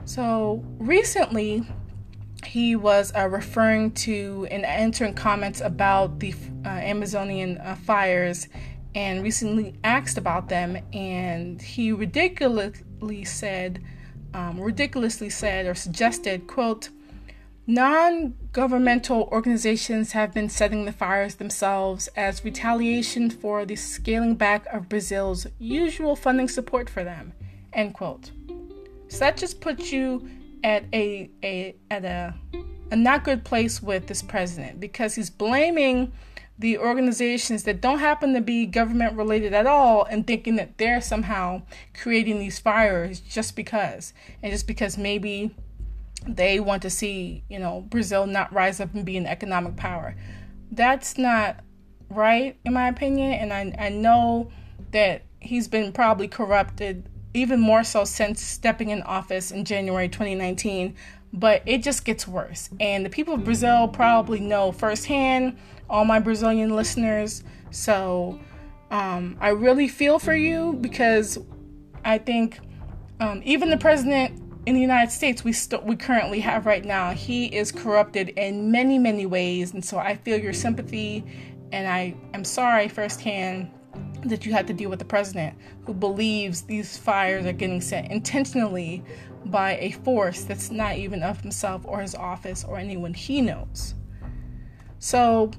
So, 0.04 0.62
recently, 0.78 1.66
he 2.44 2.76
was 2.76 3.12
uh, 3.16 3.28
referring 3.28 3.92
to 3.92 4.46
and 4.50 4.64
answering 4.66 5.14
comments 5.14 5.62
about 5.62 6.20
the 6.20 6.34
uh, 6.64 6.68
Amazonian 6.68 7.58
uh, 7.58 7.74
fires 7.76 8.48
and 8.94 9.22
recently 9.22 9.74
asked 9.82 10.18
about 10.18 10.48
them, 10.48 10.78
and 10.92 11.60
he 11.60 11.92
said, 13.24 13.82
um, 14.32 14.60
ridiculously 14.60 15.30
said 15.30 15.66
or 15.66 15.74
suggested, 15.74 16.46
quote, 16.46 16.88
non-governmental 17.66 19.28
organizations 19.32 20.12
have 20.12 20.32
been 20.32 20.48
setting 20.48 20.84
the 20.84 20.92
fires 20.92 21.36
themselves 21.36 22.08
as 22.16 22.44
retaliation 22.44 23.30
for 23.30 23.64
the 23.64 23.76
scaling 23.76 24.34
back 24.34 24.66
of 24.66 24.88
Brazil's 24.88 25.46
usual 25.58 26.16
funding 26.16 26.48
support 26.48 26.90
for 26.90 27.04
them, 27.04 27.32
end 27.72 27.94
quote. 27.94 28.30
So 29.08 29.18
that 29.18 29.36
just 29.36 29.60
puts 29.60 29.92
you 29.92 30.28
at 30.62 30.84
a, 30.92 31.30
a 31.42 31.76
at 31.90 32.04
a 32.04 32.34
a 32.90 32.96
not 32.96 33.24
good 33.24 33.44
place 33.44 33.82
with 33.82 34.06
this 34.06 34.22
president 34.22 34.80
because 34.80 35.14
he's 35.14 35.30
blaming 35.30 36.12
the 36.58 36.78
organizations 36.78 37.64
that 37.64 37.80
don't 37.80 37.98
happen 37.98 38.32
to 38.34 38.40
be 38.40 38.64
government 38.64 39.16
related 39.16 39.52
at 39.52 39.66
all 39.66 40.04
and 40.04 40.26
thinking 40.26 40.56
that 40.56 40.78
they're 40.78 41.00
somehow 41.00 41.62
creating 42.00 42.38
these 42.38 42.58
fires 42.58 43.20
just 43.20 43.56
because 43.56 44.12
and 44.42 44.52
just 44.52 44.66
because 44.66 44.96
maybe 44.96 45.54
they 46.26 46.60
want 46.60 46.80
to 46.82 46.88
see 46.88 47.42
you 47.48 47.58
know 47.58 47.84
brazil 47.90 48.26
not 48.26 48.52
rise 48.52 48.80
up 48.80 48.94
and 48.94 49.04
be 49.04 49.16
an 49.16 49.26
economic 49.26 49.76
power. 49.76 50.14
That's 50.70 51.18
not 51.18 51.60
right 52.10 52.56
in 52.64 52.72
my 52.72 52.88
opinion 52.88 53.32
and 53.32 53.52
i, 53.52 53.74
I 53.86 53.88
know 53.88 54.50
that 54.92 55.22
he's 55.40 55.68
been 55.68 55.92
probably 55.92 56.28
corrupted 56.28 57.08
even 57.32 57.60
more 57.60 57.82
so 57.82 58.04
since 58.04 58.40
stepping 58.40 58.90
in 58.90 59.02
office 59.02 59.50
in 59.50 59.64
january 59.64 60.08
2019 60.08 60.94
but 61.34 61.62
it 61.66 61.82
just 61.82 62.04
gets 62.04 62.26
worse. 62.26 62.70
And 62.80 63.04
the 63.04 63.10
people 63.10 63.34
of 63.34 63.44
brazil 63.44 63.88
probably 63.88 64.40
know 64.40 64.72
firsthand 64.72 65.58
all 65.90 66.04
my 66.04 66.18
Brazilian 66.18 66.74
listeners. 66.74 67.44
So 67.70 68.40
um, 68.90 69.36
I 69.40 69.50
really 69.50 69.88
feel 69.88 70.18
for 70.18 70.34
you 70.34 70.74
because 70.80 71.38
I 72.04 72.18
think 72.18 72.60
um, 73.20 73.42
even 73.44 73.70
the 73.70 73.76
president 73.76 74.40
in 74.66 74.74
the 74.74 74.80
United 74.80 75.10
States 75.10 75.44
we 75.44 75.52
st- 75.52 75.84
we 75.84 75.96
currently 75.96 76.40
have 76.40 76.66
right 76.66 76.84
now, 76.84 77.10
he 77.10 77.46
is 77.46 77.70
corrupted 77.70 78.30
in 78.30 78.70
many 78.70 78.98
many 78.98 79.26
ways, 79.26 79.74
and 79.74 79.84
so 79.84 79.98
I 79.98 80.16
feel 80.16 80.38
your 80.40 80.54
sympathy, 80.54 81.24
and 81.72 81.86
I 81.86 82.14
am 82.32 82.44
sorry 82.44 82.88
firsthand 82.88 83.70
that 84.24 84.46
you 84.46 84.52
had 84.52 84.66
to 84.66 84.72
deal 84.72 84.88
with 84.88 84.98
the 84.98 85.04
president 85.04 85.56
who 85.84 85.92
believes 85.92 86.62
these 86.62 86.96
fires 86.96 87.44
are 87.44 87.52
getting 87.52 87.80
set 87.80 88.10
intentionally 88.10 89.04
by 89.46 89.76
a 89.78 89.92
force 89.92 90.44
that's 90.44 90.70
not 90.70 90.96
even 90.96 91.22
of 91.22 91.40
himself 91.40 91.82
or 91.84 92.00
his 92.00 92.14
office 92.14 92.64
or 92.64 92.78
anyone 92.78 93.14
he 93.14 93.40
knows. 93.40 93.94
So 94.98 95.50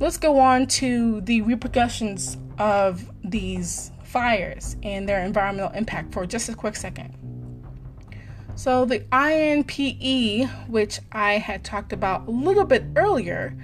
let's 0.00 0.16
go 0.16 0.38
on 0.38 0.66
to 0.66 1.20
the 1.22 1.42
repercussions 1.42 2.36
of 2.58 3.10
these 3.24 3.90
fires 4.04 4.76
and 4.82 5.08
their 5.08 5.24
environmental 5.24 5.72
impact 5.72 6.12
for 6.12 6.26
just 6.26 6.48
a 6.48 6.54
quick 6.54 6.76
second. 6.76 7.16
So, 8.54 8.84
the 8.84 9.00
INPE, 9.12 10.68
which 10.68 11.00
I 11.10 11.38
had 11.38 11.64
talked 11.64 11.92
about 11.92 12.28
a 12.28 12.30
little 12.30 12.64
bit 12.64 12.84
earlier, 12.96 13.56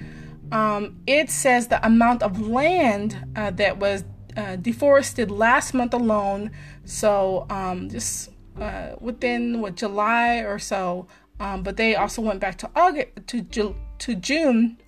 um, 0.51 0.97
it 1.07 1.31
says 1.31 1.69
the 1.69 1.85
amount 1.87 2.23
of 2.23 2.41
land 2.41 3.17
uh, 3.37 3.51
that 3.53 3.79
was 3.79 4.05
uh, 4.37 4.57
deforested 4.57 5.31
last 5.31 5.75
month 5.75 5.93
alone. 5.93 6.51
So, 6.85 7.47
um, 7.51 7.91
just 7.91 8.31
uh, 8.61 8.97
within 9.01 9.61
what 9.61 9.77
July 9.77 10.39
or 10.39 10.59
so, 10.59 11.07
um, 11.41 11.63
but 11.63 11.77
they 11.77 11.95
also 11.95 12.23
went 12.23 12.41
back 12.41 12.59
to 12.59 12.71
August 12.75 13.09
to 13.29 13.75
to 13.99 14.15
June 14.15 14.79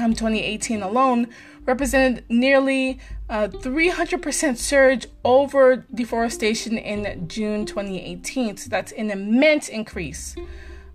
um, 0.00 0.12
2018 0.12 0.82
alone 0.82 1.28
represented 1.64 2.24
nearly 2.28 2.98
a 3.28 3.48
300% 3.48 4.56
surge 4.56 5.06
over 5.24 5.84
deforestation 5.92 6.78
in 6.78 7.28
June 7.28 7.66
2018. 7.66 8.56
So 8.56 8.68
that's 8.70 8.92
an 8.92 9.10
immense 9.10 9.68
increase. 9.68 10.36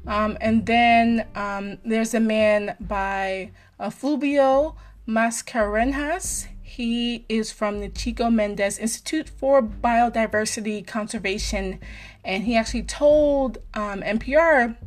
Um, 0.07 0.37
and 0.41 0.65
then 0.65 1.27
um, 1.35 1.77
there's 1.85 2.13
a 2.13 2.19
man 2.19 2.75
by 2.79 3.51
uh, 3.79 3.89
Fluvio 3.89 4.75
Mascarenhas. 5.07 6.47
He 6.71 7.25
is 7.27 7.51
from 7.51 7.81
the 7.81 7.89
Chico 7.89 8.29
Mendes 8.29 8.79
Institute 8.79 9.27
for 9.27 9.61
Biodiversity 9.61 10.87
Conservation, 10.87 11.81
and 12.23 12.43
he 12.43 12.55
actually 12.55 12.83
told 12.83 13.57
um, 13.73 13.99
NPR 14.01 14.77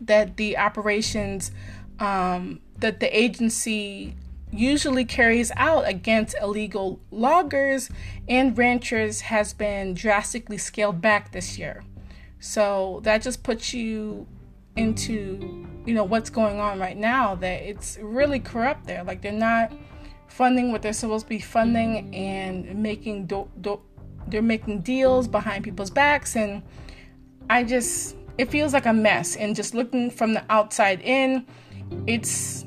that 0.00 0.36
the 0.36 0.58
operations 0.58 1.52
um, 2.00 2.58
that 2.76 2.98
the 2.98 3.16
agency 3.16 4.16
usually 4.50 5.04
carries 5.04 5.52
out 5.54 5.86
against 5.86 6.34
illegal 6.42 6.98
loggers 7.12 7.88
and 8.28 8.58
ranchers 8.58 9.20
has 9.20 9.54
been 9.54 9.94
drastically 9.94 10.58
scaled 10.58 11.00
back 11.00 11.30
this 11.30 11.56
year. 11.56 11.84
So 12.40 12.98
that 13.04 13.22
just 13.22 13.44
puts 13.44 13.72
you 13.72 14.26
into 14.74 15.68
you 15.86 15.94
know 15.94 16.02
what's 16.02 16.30
going 16.30 16.58
on 16.58 16.80
right 16.80 16.96
now 16.96 17.36
that 17.36 17.62
it's 17.62 17.98
really 18.00 18.40
corrupt 18.40 18.86
there 18.86 19.04
like 19.04 19.20
they're 19.20 19.30
not 19.30 19.70
funding 20.32 20.72
what 20.72 20.82
they're 20.82 20.92
supposed 20.92 21.26
to 21.26 21.28
be 21.28 21.38
funding 21.38 22.14
and 22.14 22.74
making 22.74 23.26
do- 23.26 23.50
do- 23.60 23.80
they're 24.28 24.42
making 24.42 24.80
deals 24.80 25.28
behind 25.28 25.64
people's 25.64 25.90
backs 25.90 26.36
and 26.36 26.62
i 27.50 27.62
just 27.62 28.16
it 28.38 28.50
feels 28.50 28.72
like 28.72 28.86
a 28.86 28.92
mess 28.92 29.36
and 29.36 29.54
just 29.54 29.74
looking 29.74 30.10
from 30.10 30.32
the 30.32 30.44
outside 30.48 31.00
in 31.02 31.46
it's 32.06 32.64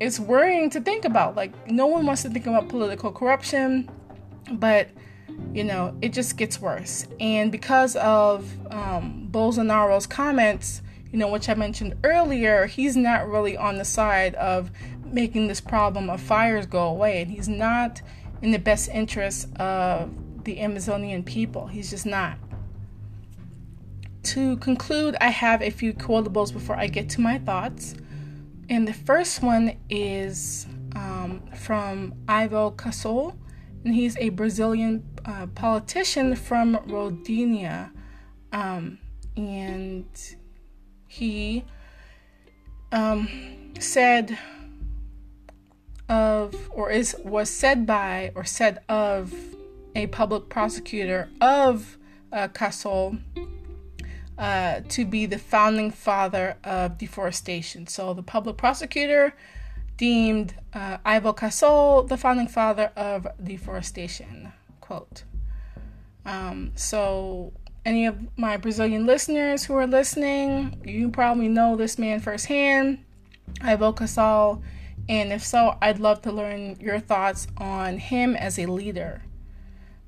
it's 0.00 0.18
worrying 0.18 0.70
to 0.70 0.80
think 0.80 1.04
about. 1.04 1.34
Like, 1.36 1.70
no 1.70 1.86
one 1.86 2.06
wants 2.06 2.22
to 2.22 2.30
think 2.30 2.46
about 2.46 2.68
political 2.68 3.12
corruption, 3.12 3.90
but 4.52 4.88
you 5.52 5.64
know, 5.64 5.96
it 6.00 6.12
just 6.12 6.36
gets 6.36 6.60
worse. 6.60 7.06
And 7.18 7.50
because 7.50 7.96
of 7.96 8.46
um, 8.70 9.28
Bolsonaro's 9.30 10.06
comments, 10.06 10.82
you 11.10 11.18
know, 11.18 11.28
which 11.28 11.48
I 11.48 11.54
mentioned 11.54 11.94
earlier, 12.04 12.66
he's 12.66 12.96
not 12.96 13.28
really 13.28 13.56
on 13.56 13.78
the 13.78 13.84
side 13.84 14.34
of 14.34 14.70
making 15.14 15.46
this 15.46 15.60
problem 15.60 16.10
of 16.10 16.20
fires 16.20 16.66
go 16.66 16.84
away. 16.84 17.22
And 17.22 17.30
he's 17.30 17.48
not 17.48 18.02
in 18.42 18.50
the 18.50 18.58
best 18.58 18.88
interest 18.90 19.54
of 19.56 20.10
the 20.44 20.60
Amazonian 20.60 21.22
people. 21.22 21.66
He's 21.66 21.90
just 21.90 22.06
not. 22.06 22.36
To 24.24 24.56
conclude, 24.56 25.16
I 25.20 25.28
have 25.28 25.62
a 25.62 25.70
few 25.70 25.92
quotables 25.92 26.52
before 26.52 26.76
I 26.76 26.86
get 26.86 27.08
to 27.10 27.20
my 27.20 27.38
thoughts. 27.38 27.94
And 28.68 28.88
the 28.88 28.94
first 28.94 29.42
one 29.42 29.76
is 29.90 30.66
um, 30.96 31.42
from 31.54 32.14
Ivo 32.28 32.70
Cassol, 32.70 33.36
and 33.84 33.94
he's 33.94 34.16
a 34.16 34.30
Brazilian 34.30 35.04
uh, 35.26 35.46
politician 35.54 36.34
from 36.36 36.76
Rodinia. 36.86 37.90
Um, 38.52 38.98
and 39.36 40.06
he 41.06 41.64
um, 42.92 43.28
said 43.78 44.38
of, 46.08 46.54
or 46.72 46.90
is 46.90 47.16
was 47.24 47.50
said 47.50 47.86
by, 47.86 48.32
or 48.34 48.44
said 48.44 48.80
of 48.88 49.32
a 49.94 50.06
public 50.08 50.48
prosecutor 50.48 51.30
of 51.40 51.98
uh, 52.32 52.48
Cassol 52.48 53.18
uh, 54.38 54.80
to 54.88 55.04
be 55.04 55.26
the 55.26 55.38
founding 55.38 55.90
father 55.90 56.56
of 56.64 56.98
deforestation. 56.98 57.86
So 57.86 58.14
the 58.14 58.22
public 58.22 58.56
prosecutor 58.56 59.34
deemed 59.96 60.54
uh, 60.72 60.98
Ivo 61.04 61.32
Cassol 61.32 62.02
the 62.04 62.16
founding 62.16 62.48
father 62.48 62.90
of 62.96 63.26
deforestation. 63.42 64.52
Quote. 64.80 65.24
Um, 66.26 66.72
so, 66.74 67.52
any 67.84 68.06
of 68.06 68.16
my 68.38 68.56
Brazilian 68.56 69.04
listeners 69.04 69.64
who 69.64 69.74
are 69.74 69.86
listening, 69.86 70.80
you 70.84 71.10
probably 71.10 71.48
know 71.48 71.76
this 71.76 71.98
man 71.98 72.20
firsthand, 72.20 73.04
Ivo 73.60 73.92
Cassol. 73.92 74.62
And 75.08 75.32
if 75.32 75.44
so, 75.44 75.76
I'd 75.82 75.98
love 75.98 76.22
to 76.22 76.32
learn 76.32 76.76
your 76.80 76.98
thoughts 76.98 77.46
on 77.58 77.98
him 77.98 78.34
as 78.36 78.58
a 78.58 78.66
leader. 78.66 79.22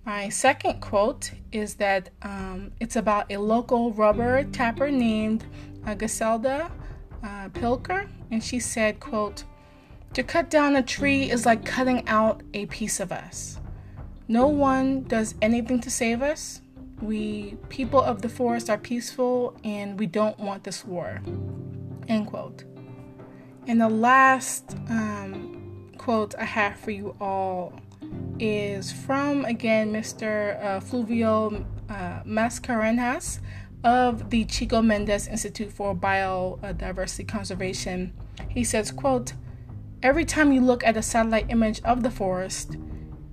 My 0.04 0.28
second 0.28 0.80
quote 0.80 1.32
is 1.50 1.74
that 1.74 2.10
um, 2.22 2.70
it's 2.80 2.96
about 2.96 3.30
a 3.30 3.38
local 3.38 3.92
rubber 3.92 4.44
tapper 4.44 4.90
named 4.90 5.44
uh, 5.84 5.94
Giselda 5.94 6.70
uh, 7.22 7.48
Pilker, 7.48 8.08
and 8.30 8.42
she 8.42 8.60
said, 8.60 9.00
quote, 9.00 9.44
to 10.14 10.22
cut 10.22 10.48
down 10.48 10.76
a 10.76 10.82
tree 10.82 11.30
is 11.30 11.44
like 11.44 11.64
cutting 11.64 12.06
out 12.08 12.42
a 12.54 12.66
piece 12.66 13.00
of 13.00 13.12
us. 13.12 13.58
No 14.28 14.46
one 14.46 15.02
does 15.02 15.34
anything 15.42 15.80
to 15.82 15.90
save 15.90 16.22
us. 16.22 16.62
We, 17.02 17.56
people 17.68 18.00
of 18.00 18.22
the 18.22 18.28
forest, 18.28 18.70
are 18.70 18.78
peaceful 18.78 19.54
and 19.62 19.98
we 19.98 20.06
don't 20.06 20.38
want 20.38 20.64
this 20.64 20.84
war. 20.84 21.20
End 22.08 22.28
quote. 22.28 22.64
And 23.68 23.80
the 23.80 23.88
last 23.88 24.76
um, 24.88 25.90
quote 25.98 26.34
I 26.36 26.44
have 26.44 26.78
for 26.78 26.92
you 26.92 27.16
all 27.20 27.72
is 28.38 28.92
from, 28.92 29.44
again, 29.44 29.92
Mr. 29.92 30.62
Uh, 30.62 30.80
Fluvio 30.80 31.64
uh, 31.88 32.22
Mascarenhas 32.24 33.40
of 33.82 34.30
the 34.30 34.44
Chico 34.44 34.82
Mendes 34.82 35.26
Institute 35.26 35.72
for 35.72 35.96
Biodiversity 35.96 37.26
Conservation. 37.26 38.12
He 38.48 38.62
says, 38.62 38.92
quote, 38.92 39.32
Every 40.02 40.24
time 40.24 40.52
you 40.52 40.60
look 40.60 40.84
at 40.84 40.96
a 40.96 41.02
satellite 41.02 41.50
image 41.50 41.80
of 41.82 42.02
the 42.02 42.10
forest, 42.10 42.76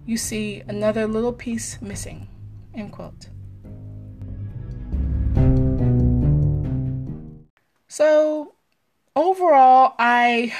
you 0.06 0.18
see 0.18 0.64
another 0.68 1.06
little 1.06 1.34
piece 1.34 1.80
missing. 1.82 2.28
End 2.74 2.92
quote. 2.92 3.30
So 7.88 8.56
overall, 9.16 9.96
I 10.00 10.54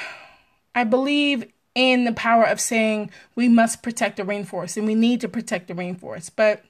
I 0.76 0.84
believe 0.84 1.52
in 1.76 2.06
the 2.06 2.14
power 2.14 2.44
of 2.44 2.60
saying 2.60 3.10
we 3.36 3.50
must 3.50 3.82
protect 3.82 4.18
the 4.18 4.24
rainforest 4.24 4.78
and 4.78 4.86
we 4.86 4.96
need 4.96 5.22
to 5.22 5.28
protect 5.28 5.68
the 5.68 5.74
rainforest. 5.74 6.32
But 6.36 6.64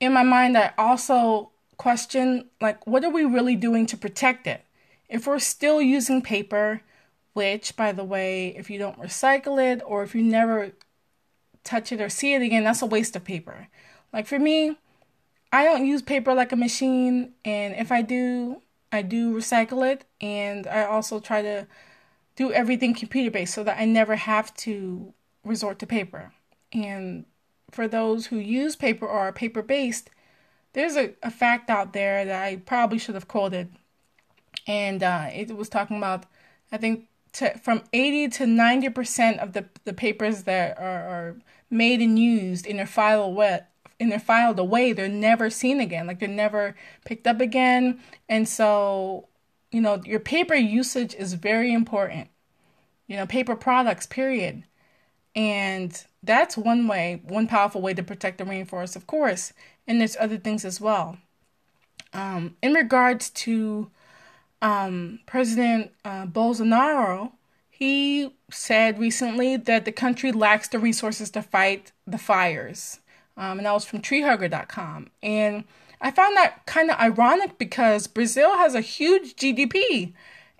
in 0.00 0.12
my 0.12 0.22
mind, 0.22 0.56
I 0.56 0.72
also 0.78 1.50
question 1.76 2.46
like, 2.60 2.86
what 2.86 3.04
are 3.04 3.10
we 3.10 3.24
really 3.24 3.56
doing 3.56 3.86
to 3.86 3.96
protect 3.96 4.46
it? 4.46 4.62
If 5.08 5.26
we're 5.26 5.38
still 5.38 5.80
using 5.80 6.22
paper, 6.22 6.80
which, 7.34 7.76
by 7.76 7.92
the 7.92 8.04
way, 8.04 8.48
if 8.56 8.70
you 8.70 8.78
don't 8.78 8.98
recycle 8.98 9.62
it 9.62 9.82
or 9.84 10.02
if 10.02 10.14
you 10.14 10.22
never 10.22 10.72
touch 11.64 11.92
it 11.92 12.00
or 12.00 12.08
see 12.08 12.34
it 12.34 12.42
again, 12.42 12.64
that's 12.64 12.82
a 12.82 12.86
waste 12.86 13.14
of 13.14 13.24
paper. 13.24 13.68
Like 14.12 14.26
for 14.26 14.38
me, 14.38 14.78
I 15.52 15.64
don't 15.64 15.86
use 15.86 16.02
paper 16.02 16.34
like 16.34 16.52
a 16.52 16.56
machine, 16.56 17.32
and 17.44 17.74
if 17.74 17.92
I 17.92 18.02
do, 18.02 18.62
I 18.96 19.02
do 19.02 19.34
recycle 19.34 19.86
it, 19.88 20.04
and 20.20 20.66
I 20.66 20.84
also 20.84 21.20
try 21.20 21.42
to 21.42 21.66
do 22.34 22.52
everything 22.52 22.94
computer 22.94 23.30
based 23.30 23.54
so 23.54 23.64
that 23.64 23.78
I 23.78 23.84
never 23.84 24.16
have 24.16 24.54
to 24.58 25.12
resort 25.44 25.78
to 25.80 25.86
paper. 25.86 26.32
And 26.72 27.24
for 27.70 27.88
those 27.88 28.26
who 28.26 28.36
use 28.36 28.76
paper 28.76 29.06
or 29.06 29.18
are 29.20 29.32
paper 29.32 29.62
based, 29.62 30.10
there's 30.72 30.96
a, 30.96 31.14
a 31.22 31.30
fact 31.30 31.70
out 31.70 31.92
there 31.92 32.24
that 32.24 32.42
I 32.42 32.56
probably 32.56 32.98
should 32.98 33.14
have 33.14 33.28
quoted. 33.28 33.70
And 34.66 35.02
uh, 35.02 35.28
it 35.32 35.56
was 35.56 35.68
talking 35.68 35.96
about, 35.96 36.26
I 36.70 36.76
think, 36.76 37.08
to, 37.34 37.56
from 37.58 37.82
80 37.92 38.28
to 38.28 38.44
90% 38.44 39.38
of 39.38 39.52
the, 39.52 39.66
the 39.84 39.92
papers 39.92 40.42
that 40.42 40.78
are, 40.78 40.82
are 40.84 41.36
made 41.70 42.00
and 42.00 42.18
used 42.18 42.66
in 42.66 42.76
their 42.76 42.86
file 42.86 43.32
wet 43.32 43.70
in 43.98 44.08
their 44.08 44.18
filed 44.20 44.58
away, 44.58 44.92
they're 44.92 45.08
never 45.08 45.50
seen 45.50 45.80
again. 45.80 46.06
Like 46.06 46.18
they're 46.18 46.28
never 46.28 46.74
picked 47.04 47.26
up 47.26 47.40
again. 47.40 48.00
And 48.28 48.48
so, 48.48 49.28
you 49.70 49.80
know, 49.80 50.02
your 50.04 50.20
paper 50.20 50.54
usage 50.54 51.14
is 51.14 51.34
very 51.34 51.72
important. 51.72 52.28
You 53.06 53.16
know, 53.16 53.26
paper 53.26 53.56
products, 53.56 54.06
period. 54.06 54.64
And 55.34 56.02
that's 56.22 56.56
one 56.56 56.88
way, 56.88 57.22
one 57.24 57.46
powerful 57.46 57.80
way 57.80 57.94
to 57.94 58.02
protect 58.02 58.38
the 58.38 58.44
rainforest, 58.44 58.96
of 58.96 59.06
course. 59.06 59.52
And 59.86 60.00
there's 60.00 60.16
other 60.18 60.38
things 60.38 60.64
as 60.64 60.80
well. 60.80 61.18
Um, 62.12 62.56
in 62.62 62.72
regards 62.72 63.30
to 63.30 63.90
um, 64.62 65.20
President 65.26 65.92
uh, 66.04 66.26
Bolsonaro, 66.26 67.32
he 67.68 68.34
said 68.50 68.98
recently 68.98 69.56
that 69.58 69.84
the 69.84 69.92
country 69.92 70.32
lacks 70.32 70.68
the 70.68 70.78
resources 70.78 71.30
to 71.30 71.42
fight 71.42 71.92
the 72.06 72.18
fires. 72.18 73.00
Um, 73.36 73.58
and 73.58 73.66
that 73.66 73.72
was 73.72 73.84
from 73.84 74.00
treehugger.com. 74.00 75.10
And 75.22 75.64
I 76.00 76.10
found 76.10 76.36
that 76.36 76.64
kind 76.66 76.90
of 76.90 76.98
ironic 76.98 77.58
because 77.58 78.06
Brazil 78.06 78.56
has 78.56 78.74
a 78.74 78.80
huge 78.80 79.36
GDP. 79.36 80.12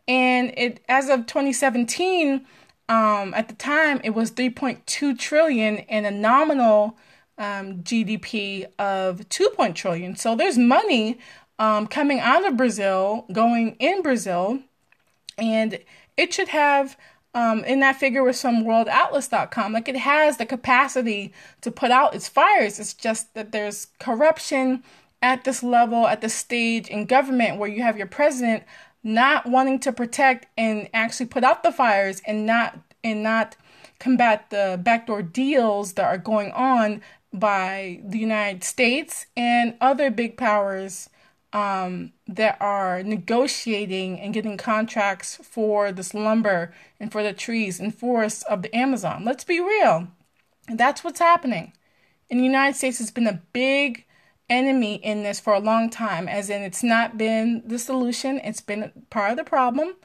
And 0.08 0.52
it 0.56 0.80
as 0.88 1.08
of 1.08 1.26
2017, 1.26 2.46
um, 2.88 3.34
at 3.34 3.48
the 3.48 3.54
time, 3.54 4.00
it 4.04 4.10
was 4.10 4.30
3.2 4.30 5.18
trillion 5.18 5.78
and 5.78 6.06
a 6.06 6.10
nominal 6.10 6.96
um, 7.38 7.82
GDP 7.82 8.66
of 8.78 9.28
2. 9.28 9.50
trillion. 9.74 10.16
So 10.16 10.36
there's 10.36 10.56
money 10.56 11.18
um, 11.58 11.86
coming 11.86 12.20
out 12.20 12.46
of 12.46 12.56
Brazil, 12.56 13.26
going 13.32 13.76
in 13.78 14.02
Brazil, 14.02 14.60
and 15.36 15.80
it 16.16 16.32
should 16.32 16.48
have 16.48 16.96
um, 17.36 17.62
in 17.64 17.80
that 17.80 17.96
figure 17.96 18.24
with 18.24 18.34
some 18.34 18.64
worldatlas.com 18.64 19.72
like 19.74 19.88
it 19.88 19.96
has 19.96 20.38
the 20.38 20.46
capacity 20.46 21.34
to 21.60 21.70
put 21.70 21.90
out 21.90 22.14
its 22.14 22.28
fires. 22.28 22.80
It's 22.80 22.94
just 22.94 23.34
that 23.34 23.52
there's 23.52 23.88
corruption 24.00 24.82
at 25.20 25.44
this 25.44 25.62
level 25.62 26.08
at 26.08 26.22
the 26.22 26.30
stage 26.30 26.88
in 26.88 27.04
government 27.04 27.58
where 27.58 27.68
you 27.68 27.82
have 27.82 27.98
your 27.98 28.06
president 28.06 28.64
not 29.04 29.44
wanting 29.46 29.78
to 29.80 29.92
protect 29.92 30.46
and 30.56 30.88
actually 30.94 31.26
put 31.26 31.44
out 31.44 31.62
the 31.62 31.70
fires 31.70 32.22
and 32.26 32.46
not 32.46 32.78
and 33.04 33.22
not 33.22 33.54
combat 33.98 34.48
the 34.48 34.80
backdoor 34.82 35.20
deals 35.22 35.92
that 35.92 36.06
are 36.06 36.18
going 36.18 36.50
on 36.52 37.02
by 37.32 38.00
the 38.02 38.18
United 38.18 38.64
States 38.64 39.26
and 39.36 39.74
other 39.80 40.10
big 40.10 40.38
powers 40.38 41.10
um, 41.56 42.12
that 42.28 42.58
are 42.60 43.02
negotiating 43.02 44.20
and 44.20 44.34
getting 44.34 44.58
contracts 44.58 45.38
for 45.42 45.90
this 45.90 46.12
lumber 46.12 46.74
and 47.00 47.10
for 47.10 47.22
the 47.22 47.32
trees 47.32 47.80
and 47.80 47.94
forests 47.94 48.42
of 48.42 48.60
the 48.60 48.76
Amazon. 48.76 49.24
Let's 49.24 49.42
be 49.42 49.58
real. 49.58 50.08
That's 50.68 51.02
what's 51.02 51.18
happening. 51.18 51.72
In 52.28 52.36
the 52.36 52.44
United 52.44 52.76
States, 52.76 53.00
it's 53.00 53.10
been 53.10 53.26
a 53.26 53.40
big 53.54 54.04
enemy 54.50 54.96
in 54.96 55.22
this 55.22 55.40
for 55.40 55.54
a 55.54 55.58
long 55.58 55.88
time, 55.88 56.28
as 56.28 56.50
in 56.50 56.60
it's 56.60 56.82
not 56.82 57.16
been 57.16 57.62
the 57.64 57.78
solution, 57.78 58.38
it's 58.44 58.60
been 58.60 58.92
part 59.08 59.30
of 59.30 59.38
the 59.38 59.44
problem. 59.44 59.96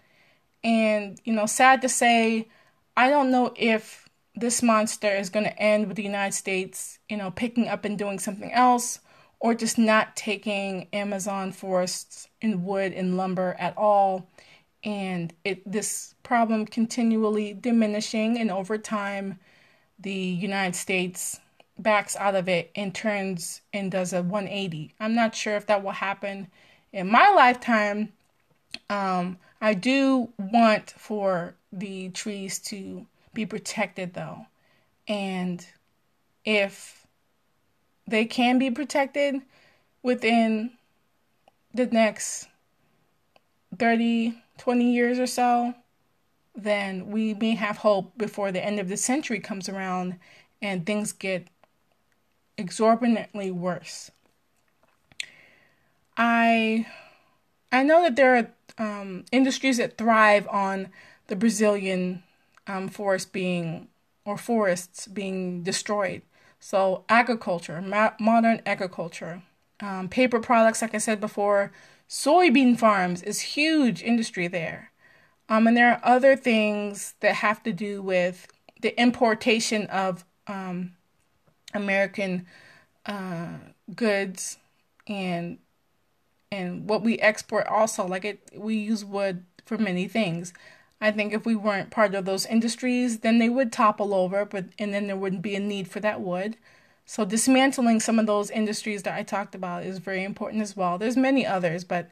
And, 0.64 1.20
you 1.26 1.34
know, 1.34 1.48
sad 1.48 1.82
to 1.82 1.90
say, 1.90 2.48
I 2.96 3.10
don't 3.10 3.30
know 3.30 3.54
if 3.58 4.08
this 4.36 4.64
monster 4.64 5.14
is 5.14 5.30
going 5.30 5.46
to 5.46 5.60
end 5.62 5.90
with 5.90 5.98
the 5.98 6.04
United 6.04 6.34
States, 6.34 7.00
you 7.10 7.18
know, 7.18 7.30
picking 7.30 7.68
up 7.68 7.84
and 7.84 7.98
doing 7.98 8.20
something 8.20 8.54
else 8.54 9.00
or 9.42 9.56
just 9.56 9.78
not 9.78 10.16
taking 10.16 10.88
Amazon 10.94 11.52
forests 11.52 12.30
and 12.44 12.64
wood 12.64 12.94
and 12.94 13.18
lumber 13.18 13.56
at 13.60 13.76
all. 13.76 14.30
And 14.84 15.34
it 15.44 15.70
this 15.70 16.14
problem 16.24 16.66
continually 16.66 17.54
diminishing, 17.54 18.40
and 18.40 18.50
over 18.50 18.78
time, 18.78 19.40
the 20.00 20.14
United 20.14 20.76
States 20.76 21.40
backs 21.78 22.16
out 22.16 22.36
of 22.36 22.48
it 22.48 22.72
and 22.76 22.94
turns 22.94 23.62
and 23.74 23.92
does 23.92 24.14
a 24.14 24.22
180. 24.22 24.94
I'm 25.00 25.16
not 25.16 25.36
sure 25.36 25.56
if 25.56 25.66
that 25.68 25.84
will 25.84 25.92
happen 25.92 26.48
in 26.94 27.10
my 27.10 27.30
lifetime. 27.30 28.14
Um, 28.90 29.38
I 29.60 29.74
do 29.74 30.32
want 30.38 30.92
for 30.92 31.56
the 31.72 32.10
trees 32.10 32.60
to 32.60 33.08
be 33.34 33.46
protected 33.46 34.14
though. 34.14 34.46
And 35.08 35.66
if 36.46 37.01
they 38.12 38.26
can 38.26 38.60
be 38.60 38.70
protected 38.70 39.42
within 40.04 40.72
the 41.74 41.88
next 41.88 42.48
30, 43.78 44.36
20 44.58 44.94
years 44.94 45.18
or 45.18 45.28
so, 45.28 45.74
then 46.54 47.08
we 47.08 47.34
may 47.34 47.56
have 47.56 47.78
hope 47.78 48.18
before 48.18 48.52
the 48.52 48.64
end 48.64 48.80
of 48.80 48.90
the 48.90 48.98
century 48.98 49.40
comes 49.40 49.70
around 49.70 50.20
and 50.62 50.86
things 50.86 51.14
get 51.14 51.48
exorbitantly 52.58 53.50
worse. 53.50 54.12
I 56.18 56.86
I 57.72 57.84
know 57.84 58.04
that 58.04 58.18
there 58.18 58.36
are 58.36 58.48
um, 58.78 59.24
industries 59.32 59.78
that 59.78 59.98
thrive 59.98 60.48
on 60.50 60.90
the 61.28 61.36
Brazilian 61.38 62.24
um, 62.68 62.90
forest 62.90 63.32
being 63.32 63.88
or 64.26 64.38
forests 64.38 65.08
being 65.08 65.64
destroyed. 65.64 66.22
So, 66.62 67.04
agriculture, 67.10 67.82
ma- 67.82 68.14
modern 68.20 68.62
agriculture, 68.68 69.42
um, 69.80 70.08
paper 70.08 70.40
products, 70.40 70.82
like 70.84 70.94
I 70.94 71.00
said 71.00 71.20
before, 71.20 71.72
soybean 72.08 72.78
farms 72.78 73.24
is 73.24 73.42
huge 73.42 74.04
industry 74.04 74.48
there. 74.48 74.92
Um, 75.50 75.66
and 75.66 75.76
there 75.76 75.92
are 75.92 76.00
other 76.04 76.36
things 76.36 77.16
that 77.22 77.36
have 77.36 77.64
to 77.64 77.74
do 77.74 78.02
with 78.04 78.48
the 78.80 78.98
importation 79.02 79.88
of 79.88 80.24
um, 80.46 80.94
American 81.74 82.46
uh, 83.08 83.58
goods 83.96 84.58
and 85.08 85.58
and 86.52 86.88
what 86.88 87.02
we 87.02 87.18
export 87.20 87.66
also. 87.68 88.06
Like 88.08 88.24
it 88.24 88.52
we 88.56 88.76
use 88.76 89.04
wood 89.04 89.46
for 89.66 89.80
many 89.80 90.08
things 90.08 90.54
i 91.02 91.12
think 91.12 91.34
if 91.34 91.46
we 91.46 91.56
weren't 91.56 91.90
part 91.90 92.16
of 92.16 92.26
those 92.26 92.46
industries 92.46 93.20
then 93.20 93.40
they 93.40 93.50
would 93.50 93.72
topple 93.72 94.14
over 94.14 94.46
but 94.46 94.66
and 94.80 94.94
then 94.94 95.08
there 95.08 95.18
wouldn't 95.18 95.42
be 95.42 95.56
a 95.56 95.60
need 95.60 95.88
for 95.88 96.00
that 96.00 96.22
wood. 96.22 96.58
So 97.04 97.26
dismantling 97.26 98.00
some 98.00 98.20
of 98.20 98.28
those 98.28 98.50
industries 98.50 99.04
that 99.04 99.16
i 99.16 99.24
talked 99.24 99.56
about 99.56 99.84
is 99.84 99.98
very 99.98 100.24
important 100.24 100.62
as 100.62 100.78
well. 100.78 100.98
There's 100.98 101.18
many 101.18 101.46
others 101.46 101.84
but 101.84 102.10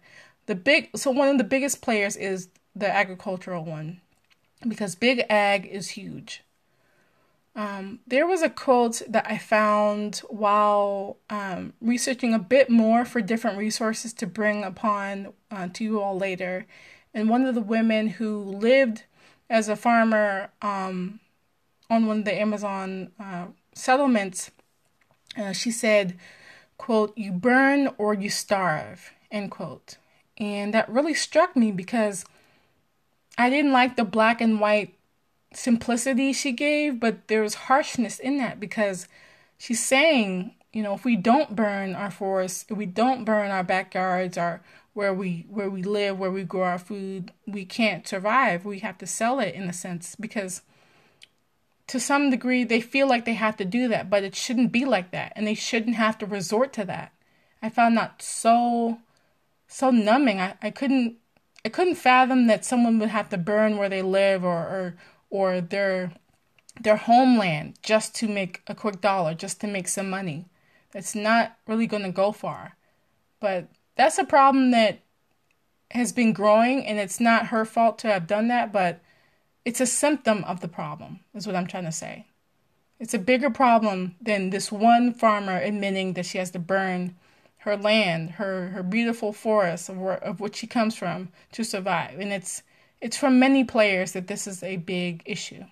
the 0.47 0.55
big 0.55 0.89
so 0.95 1.11
one 1.11 1.29
of 1.29 1.37
the 1.37 1.43
biggest 1.43 1.81
players 1.81 2.15
is 2.17 2.49
the 2.75 2.89
agricultural 2.93 3.63
one 3.63 4.01
because 4.67 4.95
big 4.95 5.25
ag 5.29 5.65
is 5.65 5.89
huge. 5.89 6.43
Um, 7.55 7.99
there 8.07 8.27
was 8.27 8.41
a 8.41 8.49
quote 8.49 9.01
that 9.07 9.25
I 9.29 9.37
found 9.37 10.17
while 10.29 11.17
um, 11.29 11.73
researching 11.81 12.33
a 12.33 12.39
bit 12.39 12.69
more 12.69 13.05
for 13.05 13.21
different 13.21 13.57
resources 13.57 14.13
to 14.13 14.27
bring 14.27 14.63
upon 14.63 15.33
uh, 15.51 15.67
to 15.73 15.83
you 15.83 15.99
all 15.99 16.17
later. 16.17 16.67
And 17.13 17.29
one 17.29 17.45
of 17.45 17.55
the 17.55 17.61
women 17.61 18.07
who 18.07 18.39
lived 18.43 19.03
as 19.49 19.67
a 19.67 19.75
farmer 19.75 20.51
um, 20.61 21.19
on 21.89 22.05
one 22.05 22.19
of 22.19 22.25
the 22.25 22.39
Amazon 22.39 23.11
uh, 23.19 23.47
settlements, 23.73 24.51
uh, 25.37 25.51
she 25.51 25.71
said, 25.71 26.17
quote, 26.77 27.17
you 27.17 27.31
burn 27.31 27.89
or 27.97 28.13
you 28.13 28.29
starve, 28.29 29.11
end 29.31 29.51
quote. 29.51 29.97
And 30.37 30.73
that 30.73 30.89
really 30.89 31.13
struck 31.13 31.55
me 31.55 31.71
because 31.71 32.25
I 33.37 33.49
didn't 33.49 33.71
like 33.71 33.95
the 33.95 34.05
black 34.05 34.41
and 34.41 34.59
white 34.59 34.95
simplicity 35.53 36.33
she 36.33 36.51
gave, 36.51 36.99
but 36.99 37.27
there 37.27 37.41
was 37.41 37.55
harshness 37.55 38.19
in 38.19 38.37
that 38.37 38.59
because 38.59 39.07
she's 39.57 39.83
saying, 39.83 40.53
you 40.71 40.83
know, 40.83 40.93
if 40.93 41.03
we 41.03 41.15
don't 41.15 41.55
burn 41.55 41.95
our 41.95 42.11
forests, 42.11 42.65
if 42.69 42.77
we 42.77 42.85
don't 42.85 43.25
burn 43.25 43.49
our 43.49 43.63
backyards, 43.63 44.37
our 44.37 44.61
where 44.99 45.13
we 45.13 45.45
where 45.49 45.69
we 45.69 45.81
live, 45.81 46.19
where 46.19 46.29
we 46.29 46.43
grow 46.43 46.63
our 46.63 46.77
food, 46.77 47.31
we 47.47 47.63
can't 47.63 48.05
survive. 48.05 48.65
We 48.65 48.79
have 48.79 48.97
to 48.97 49.07
sell 49.07 49.39
it 49.39 49.55
in 49.55 49.69
a 49.69 49.71
sense 49.71 50.17
because 50.17 50.61
to 51.87 52.01
some 52.01 52.29
degree 52.29 52.65
they 52.65 52.81
feel 52.81 53.07
like 53.07 53.23
they 53.23 53.35
have 53.35 53.55
to 53.55 53.63
do 53.63 53.87
that, 53.87 54.09
but 54.09 54.25
it 54.25 54.35
shouldn't 54.35 54.73
be 54.73 54.83
like 54.83 55.11
that 55.11 55.31
and 55.37 55.47
they 55.47 55.53
shouldn't 55.53 55.95
have 55.95 56.17
to 56.17 56.25
resort 56.25 56.73
to 56.73 56.83
that. 56.83 57.13
I 57.61 57.69
found 57.69 57.95
that 57.95 58.21
so 58.21 58.99
so 59.69 59.89
numbing. 59.89 60.41
I, 60.41 60.55
I 60.61 60.69
couldn't 60.69 61.15
I 61.63 61.69
couldn't 61.69 61.95
fathom 61.95 62.47
that 62.47 62.65
someone 62.65 62.99
would 62.99 63.07
have 63.07 63.29
to 63.29 63.37
burn 63.37 63.77
where 63.77 63.87
they 63.87 64.01
live 64.01 64.43
or, 64.43 64.63
or 64.75 64.95
or 65.29 65.61
their 65.61 66.11
their 66.77 66.97
homeland 66.97 67.79
just 67.81 68.13
to 68.15 68.27
make 68.27 68.63
a 68.67 68.75
quick 68.75 68.99
dollar, 68.99 69.33
just 69.33 69.61
to 69.61 69.67
make 69.67 69.87
some 69.87 70.09
money. 70.09 70.49
That's 70.91 71.15
not 71.15 71.55
really 71.67 71.87
going 71.87 72.03
to 72.03 72.11
go 72.11 72.33
far. 72.33 72.75
But 73.39 73.69
that's 73.95 74.17
a 74.17 74.23
problem 74.23 74.71
that 74.71 74.99
has 75.91 76.11
been 76.11 76.33
growing 76.33 76.85
and 76.85 76.99
it's 76.99 77.19
not 77.19 77.47
her 77.47 77.65
fault 77.65 77.99
to 77.99 78.07
have 78.07 78.27
done 78.27 78.47
that, 78.47 78.71
but 78.71 79.01
it's 79.65 79.81
a 79.81 79.85
symptom 79.85 80.43
of 80.45 80.61
the 80.61 80.67
problem, 80.67 81.21
is 81.33 81.47
what 81.47 81.55
I'm 81.55 81.67
trying 81.67 81.85
to 81.85 81.91
say. 81.91 82.25
It's 82.99 83.13
a 83.13 83.19
bigger 83.19 83.49
problem 83.49 84.15
than 84.21 84.49
this 84.49 84.71
one 84.71 85.13
farmer 85.13 85.57
admitting 85.57 86.13
that 86.13 86.25
she 86.25 86.37
has 86.37 86.51
to 86.51 86.59
burn 86.59 87.15
her 87.59 87.75
land, 87.75 88.31
her, 88.31 88.69
her 88.69 88.83
beautiful 88.83 89.33
forest 89.33 89.89
of, 89.89 89.97
where, 89.97 90.23
of 90.23 90.39
which 90.39 90.57
she 90.57 90.67
comes 90.67 90.95
from 90.95 91.29
to 91.51 91.63
survive. 91.63 92.19
And 92.19 92.31
it's 92.31 92.63
it's 93.01 93.17
from 93.17 93.39
many 93.39 93.63
players 93.63 94.11
that 94.11 94.27
this 94.27 94.45
is 94.45 94.61
a 94.61 94.77
big 94.77 95.23
issue. 95.25 95.63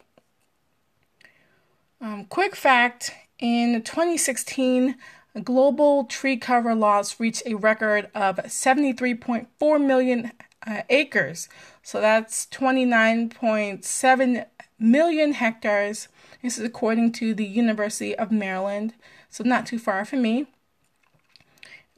Um, 2.00 2.26
quick 2.26 2.56
fact 2.56 3.12
in 3.40 3.82
2016, 3.82 4.96
global 5.44 6.06
tree 6.06 6.38
cover 6.38 6.76
loss 6.76 7.20
reached 7.20 7.44
a 7.46 7.56
record 7.56 8.10
of 8.14 8.38
73.4 8.38 9.86
million 9.86 10.32
uh, 10.66 10.82
acres. 10.90 11.50
So 11.82 12.02
that's 12.02 12.46
29.7 12.48 14.46
million 14.80 15.34
hectares. 15.34 16.08
This 16.42 16.58
is 16.58 16.64
according 16.64 17.12
to 17.14 17.34
the 17.34 17.46
University 17.46 18.16
of 18.16 18.32
Maryland, 18.32 18.94
so 19.30 19.44
not 19.44 19.66
too 19.66 19.80
far 19.80 20.06
from 20.06 20.22
me. 20.22 20.48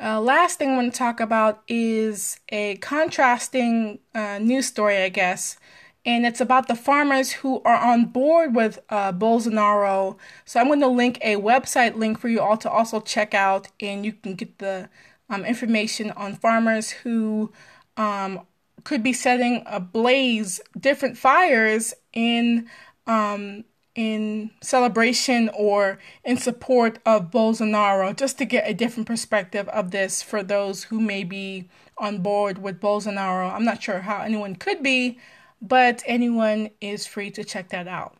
Uh, 0.01 0.21
last 0.21 0.57
thing 0.57 0.69
I 0.69 0.75
want 0.77 0.93
to 0.93 0.97
talk 0.97 1.19
about 1.19 1.61
is 1.67 2.39
a 2.49 2.77
contrasting 2.77 3.99
uh, 4.15 4.39
news 4.39 4.67
story, 4.67 4.97
I 4.97 5.09
guess, 5.09 5.57
and 6.05 6.25
it's 6.25 6.41
about 6.41 6.67
the 6.67 6.75
farmers 6.75 7.31
who 7.31 7.61
are 7.63 7.77
on 7.77 8.05
board 8.05 8.55
with 8.55 8.79
uh, 8.89 9.11
Bolsonaro. 9.11 10.17
So 10.45 10.59
I'm 10.59 10.67
going 10.67 10.79
to 10.79 10.87
link 10.87 11.19
a 11.21 11.35
website 11.35 11.95
link 11.95 12.19
for 12.19 12.29
you 12.29 12.39
all 12.39 12.57
to 12.57 12.69
also 12.69 13.01
check 13.01 13.33
out, 13.33 13.67
and 13.79 14.05
you 14.05 14.13
can 14.13 14.35
get 14.35 14.59
the 14.59 14.89
um, 15.29 15.45
information 15.45 16.11
on 16.11 16.35
farmers 16.35 16.89
who 16.89 17.51
um, 17.97 18.41
could 18.83 19.03
be 19.03 19.13
setting 19.13 19.63
ablaze 19.65 20.61
different 20.79 21.17
fires 21.17 21.93
in 22.13 22.67
um, 23.05 23.65
in 23.95 24.49
celebration 24.61 25.49
or 25.53 25.99
in 26.23 26.37
support 26.37 26.99
of 27.05 27.29
Bolsonaro, 27.29 28.15
just 28.15 28.37
to 28.37 28.45
get 28.45 28.69
a 28.69 28.73
different 28.73 29.07
perspective 29.07 29.67
of 29.69 29.91
this 29.91 30.23
for 30.23 30.41
those 30.41 30.85
who 30.85 31.01
may 31.01 31.23
be 31.23 31.67
on 31.97 32.19
board 32.19 32.59
with 32.59 32.79
Bolsonaro. 32.79 33.51
I'm 33.51 33.65
not 33.65 33.83
sure 33.83 33.99
how 33.99 34.21
anyone 34.21 34.55
could 34.55 34.81
be, 34.81 35.19
but 35.61 36.03
anyone 36.05 36.69
is 36.81 37.05
free 37.05 37.31
to 37.31 37.43
check 37.43 37.69
that 37.69 37.87
out. 37.87 38.17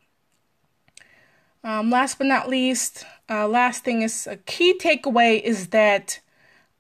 Um, 1.64 1.90
last 1.90 2.18
but 2.18 2.28
not 2.28 2.48
least, 2.48 3.06
uh, 3.30 3.48
last 3.48 3.84
thing 3.84 4.02
is 4.02 4.28
a 4.28 4.38
key 4.38 4.78
takeaway 4.78 5.42
is 5.42 5.68
that 5.68 6.20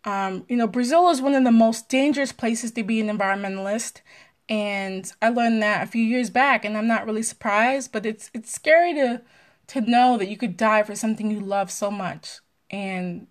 um, 0.05 0.45
you 0.47 0.55
know 0.55 0.67
Brazil 0.67 1.09
is 1.09 1.21
one 1.21 1.35
of 1.35 1.43
the 1.43 1.51
most 1.51 1.89
dangerous 1.89 2.31
places 2.31 2.71
to 2.71 2.83
be 2.83 3.01
an 3.01 3.15
environmentalist, 3.15 4.01
and 4.47 5.11
I 5.21 5.29
learned 5.29 5.61
that 5.61 5.83
a 5.83 5.91
few 5.91 6.03
years 6.03 6.29
back, 6.29 6.63
and 6.63 6.77
I'm 6.77 6.87
not 6.87 7.05
really 7.05 7.23
surprised. 7.23 7.91
But 7.91 8.05
it's 8.05 8.31
it's 8.33 8.51
scary 8.51 8.93
to 8.93 9.21
to 9.67 9.81
know 9.81 10.17
that 10.17 10.29
you 10.29 10.37
could 10.37 10.55
die 10.55 10.83
for 10.83 10.95
something 10.95 11.29
you 11.29 11.41
love 11.41 11.69
so 11.71 11.91
much, 11.91 12.39
and 12.69 13.27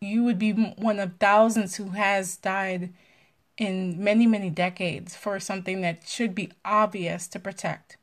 you 0.00 0.24
would 0.24 0.38
be 0.38 0.52
one 0.52 0.98
of 0.98 1.18
thousands 1.18 1.76
who 1.76 1.90
has 1.90 2.36
died 2.36 2.92
in 3.66 4.02
many 4.02 4.26
many 4.26 4.50
decades 4.50 5.14
for 5.14 5.38
something 5.38 5.80
that 5.82 6.06
should 6.06 6.34
be 6.34 6.50
obvious 6.64 7.28
to 7.28 7.38
protect. 7.38 7.96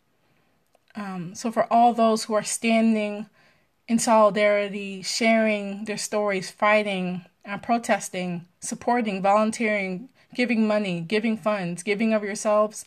Um, 0.96 1.36
so 1.36 1.52
for 1.52 1.72
all 1.72 1.94
those 1.94 2.24
who 2.24 2.34
are 2.34 2.44
standing 2.44 3.28
in 3.88 4.00
solidarity, 4.00 5.02
sharing 5.02 5.86
their 5.86 5.98
stories, 5.98 6.50
fighting, 6.52 7.26
uh, 7.46 7.58
protesting, 7.58 8.46
supporting, 8.60 9.22
volunteering 9.22 10.10
giving 10.34 10.68
money, 10.68 11.02
giving 11.02 11.38
funds, 11.38 11.84
giving 11.84 12.14
of 12.14 12.24
yourselves 12.24 12.86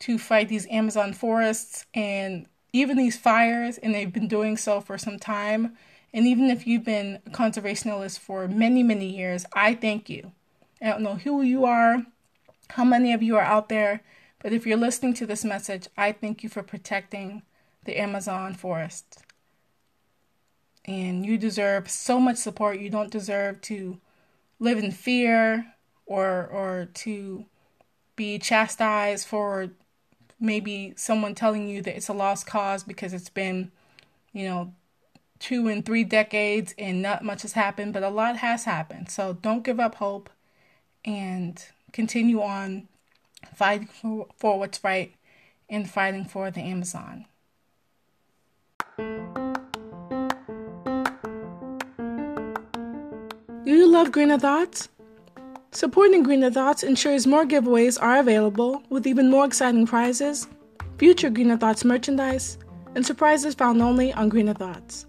to 0.00 0.18
fight 0.18 0.48
these 0.48 0.66
Amazon 0.70 1.12
forests 1.12 1.86
and 1.94 2.46
even 2.72 2.96
these 2.96 3.16
fires, 3.16 3.78
and 3.78 3.94
they've 3.94 4.12
been 4.12 4.28
doing 4.28 4.56
so 4.56 4.80
for 4.80 4.96
some 4.96 5.18
time. 5.18 5.76
And 6.12 6.26
even 6.26 6.50
if 6.50 6.66
you've 6.66 6.84
been 6.84 7.20
a 7.26 7.30
conservationist 7.30 8.18
for 8.18 8.48
many, 8.48 8.82
many 8.82 9.06
years, 9.06 9.44
I 9.52 9.74
thank 9.74 10.08
you. 10.08 10.32
I 10.80 10.88
don't 10.88 11.02
know 11.02 11.16
who 11.16 11.42
you 11.42 11.64
are, 11.64 12.06
how 12.70 12.84
many 12.84 13.12
of 13.12 13.22
you 13.22 13.36
are 13.36 13.42
out 13.42 13.68
there, 13.68 14.02
but 14.42 14.52
if 14.52 14.66
you're 14.66 14.78
listening 14.78 15.14
to 15.14 15.26
this 15.26 15.44
message, 15.44 15.88
I 15.96 16.12
thank 16.12 16.42
you 16.42 16.48
for 16.48 16.62
protecting 16.62 17.42
the 17.84 18.00
Amazon 18.00 18.54
forest. 18.54 19.22
And 20.86 21.26
you 21.26 21.36
deserve 21.36 21.90
so 21.90 22.18
much 22.18 22.36
support. 22.38 22.80
You 22.80 22.88
don't 22.88 23.10
deserve 23.10 23.60
to 23.62 23.98
live 24.58 24.78
in 24.78 24.90
fear 24.90 25.74
or 26.06 26.46
or 26.46 26.88
to 26.94 27.44
be 28.16 28.38
chastised 28.38 29.26
for 29.26 29.70
maybe 30.40 30.94
someone 30.96 31.34
telling 31.34 31.68
you 31.68 31.82
that 31.82 31.96
it's 31.96 32.08
a 32.08 32.14
lost 32.14 32.46
cause 32.46 32.82
because 32.82 33.12
it's 33.12 33.28
been, 33.28 33.70
you 34.32 34.48
know, 34.48 34.74
two 35.38 35.68
and 35.68 35.84
three 35.84 36.04
decades 36.04 36.74
and 36.78 37.02
not 37.02 37.24
much 37.24 37.42
has 37.42 37.52
happened, 37.52 37.92
but 37.92 38.02
a 38.02 38.08
lot 38.08 38.38
has 38.38 38.64
happened. 38.64 39.10
So 39.10 39.34
don't 39.34 39.64
give 39.64 39.78
up 39.78 39.96
hope 39.96 40.30
and 41.04 41.64
continue 41.92 42.40
on 42.40 42.88
fighting 43.54 43.88
for, 43.88 44.26
for 44.36 44.58
what's 44.58 44.82
right 44.84 45.14
and 45.68 45.88
fighting 45.88 46.24
for 46.24 46.50
the 46.50 46.60
Amazon. 46.60 47.26
Do 53.64 53.76
you 53.76 53.88
love 53.88 54.12
Greener 54.12 54.38
Thoughts? 54.38 54.88
Supporting 55.72 56.24
Greener 56.24 56.50
Thoughts 56.50 56.82
ensures 56.82 57.26
more 57.26 57.44
giveaways 57.44 57.96
are 58.02 58.18
available 58.18 58.82
with 58.90 59.06
even 59.06 59.30
more 59.30 59.44
exciting 59.44 59.86
prizes, 59.86 60.48
future 60.98 61.30
Greener 61.30 61.56
Thoughts 61.56 61.84
merchandise, 61.84 62.58
and 62.96 63.06
surprises 63.06 63.54
found 63.54 63.80
only 63.80 64.12
on 64.12 64.28
Greener 64.28 64.54
Thoughts. 64.54 65.06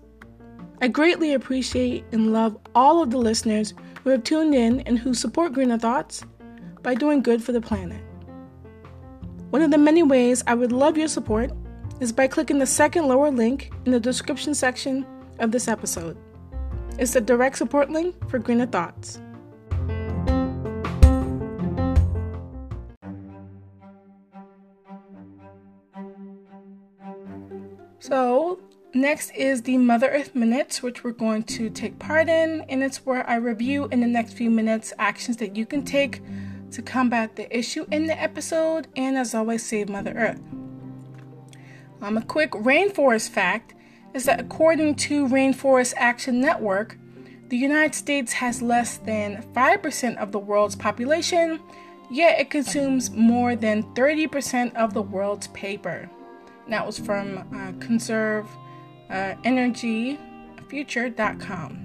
I 0.82 0.88
greatly 0.88 1.34
appreciate 1.34 2.06
and 2.12 2.32
love 2.32 2.58
all 2.76 3.02
of 3.02 3.10
the 3.10 3.18
listeners 3.18 3.74
who 4.04 4.10
have 4.10 4.24
tuned 4.24 4.56
in 4.56 4.82
and 4.82 5.00
who 5.00 5.14
support 5.14 5.54
Greener 5.54 5.78
Thoughts 5.78 6.24
by 6.82 6.96
doing 6.96 7.22
good 7.22 7.44
for 7.44 7.52
the 7.52 7.62
planet. 7.62 8.02
One 9.52 9.62
of 9.62 9.72
the 9.72 9.78
many 9.78 10.02
ways 10.04 10.44
I 10.48 10.56
would 10.56 10.72
love 10.72 10.98
your 10.98 11.08
support 11.08 11.52
is 12.00 12.12
by 12.12 12.28
clicking 12.28 12.60
the 12.60 12.66
second 12.66 13.08
lower 13.08 13.30
link 13.30 13.72
in 13.86 13.92
the 13.92 14.00
description 14.00 14.56
section 14.56 15.06
of 15.40 15.52
this 15.52 15.68
episode. 15.68 16.18
It's 16.98 17.14
the 17.14 17.22
direct 17.22 17.58
support 17.58 17.90
link 17.90 18.16
for 18.30 18.40
Greener 18.40 18.66
Thoughts. 18.66 19.22
Next 29.02 29.32
is 29.32 29.64
the 29.64 29.78
Mother 29.78 30.08
Earth 30.10 30.36
Minutes, 30.36 30.84
which 30.84 31.04
we're 31.04 31.12
going 31.12 31.44
to 31.44 31.72
take 31.72 31.98
part 31.98 32.30
in, 32.30 32.62
and 32.70 32.84
it's 32.84 33.04
where 33.04 33.28
I 33.28 33.36
review 33.36 33.88
in 33.92 34.00
the 34.00 34.08
next 34.08 34.34
few 34.34 34.52
minutes 34.52 34.94
actions 35.00 35.38
that 35.38 35.56
you 35.56 35.66
can 35.66 35.84
take 35.84 36.22
to 36.72 36.84
combat 36.84 37.36
the 37.36 37.58
issue 37.58 37.88
in 37.92 38.06
the 38.06 38.22
episode, 38.22 38.88
and 38.96 39.18
as 39.18 39.34
always, 39.34 39.66
save 39.66 39.90
Mother 39.90 40.14
Earth. 40.16 40.40
Um, 42.02 42.16
a 42.16 42.22
quick 42.22 42.52
rainforest 42.52 43.30
fact 43.30 43.74
is 44.14 44.26
that 44.26 44.40
according 44.40 44.96
to 44.96 45.28
Rainforest 45.28 45.96
Action 45.98 46.40
Network, 46.40 46.96
the 47.48 47.58
United 47.58 47.96
States 47.96 48.34
has 48.34 48.62
less 48.62 48.98
than 48.98 49.44
5% 49.54 50.18
of 50.18 50.32
the 50.32 50.40
world's 50.40 50.76
population, 50.76 51.60
yet 52.12 52.40
it 52.40 52.52
consumes 52.52 53.10
more 53.10 53.56
than 53.56 53.84
30% 53.96 54.76
of 54.76 54.94
the 54.94 55.02
world's 55.02 55.48
paper. 55.48 56.08
that 56.68 56.86
was 56.86 57.00
from 57.00 57.40
uh, 57.54 57.74
Conserve 57.84 58.48
uh, 59.12 59.36
EnergyFuture.com. 59.44 61.78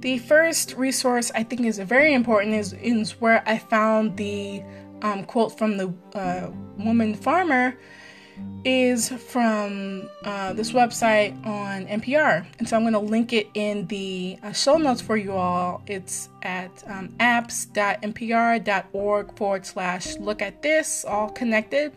The 0.00 0.18
first 0.18 0.74
resource 0.74 1.32
I 1.34 1.44
think 1.44 1.62
is 1.62 1.78
very 1.78 2.12
important 2.12 2.54
is, 2.54 2.74
is 2.74 3.12
where 3.20 3.42
I 3.46 3.56
found 3.58 4.16
the 4.16 4.62
um, 5.02 5.22
quote 5.24 5.56
from 5.56 5.76
the 5.76 5.94
uh, 6.14 6.50
woman 6.76 7.14
farmer 7.14 7.76
is 8.64 9.10
from 9.10 10.08
uh, 10.24 10.52
this 10.52 10.72
website 10.72 11.32
on 11.46 11.86
NPR. 11.86 12.44
And 12.58 12.68
so 12.68 12.74
I'm 12.76 12.82
going 12.82 12.94
to 12.94 12.98
link 12.98 13.32
it 13.32 13.48
in 13.54 13.86
the 13.86 14.36
uh, 14.42 14.50
show 14.52 14.76
notes 14.76 15.00
for 15.00 15.16
you 15.16 15.32
all. 15.32 15.82
It's 15.86 16.28
at 16.42 16.82
um, 16.86 17.08
apps.npr.org 17.20 19.36
forward 19.36 19.64
slash 19.66 20.16
look 20.18 20.42
at 20.42 20.62
this, 20.62 21.04
all 21.04 21.30
connected, 21.30 21.92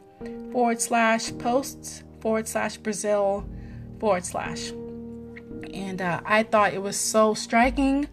forward 0.52 0.82
slash 0.82 1.32
posts, 1.38 2.04
forward 2.20 2.48
slash 2.48 2.78
Brazil, 2.78 3.48
forward 4.00 4.26
slash. 4.26 4.70
And 5.74 6.02
uh, 6.02 6.22
I 6.26 6.44
thought 6.44 6.74
it 6.74 6.82
was 6.82 6.98
so 6.98 7.34
striking 7.34 8.08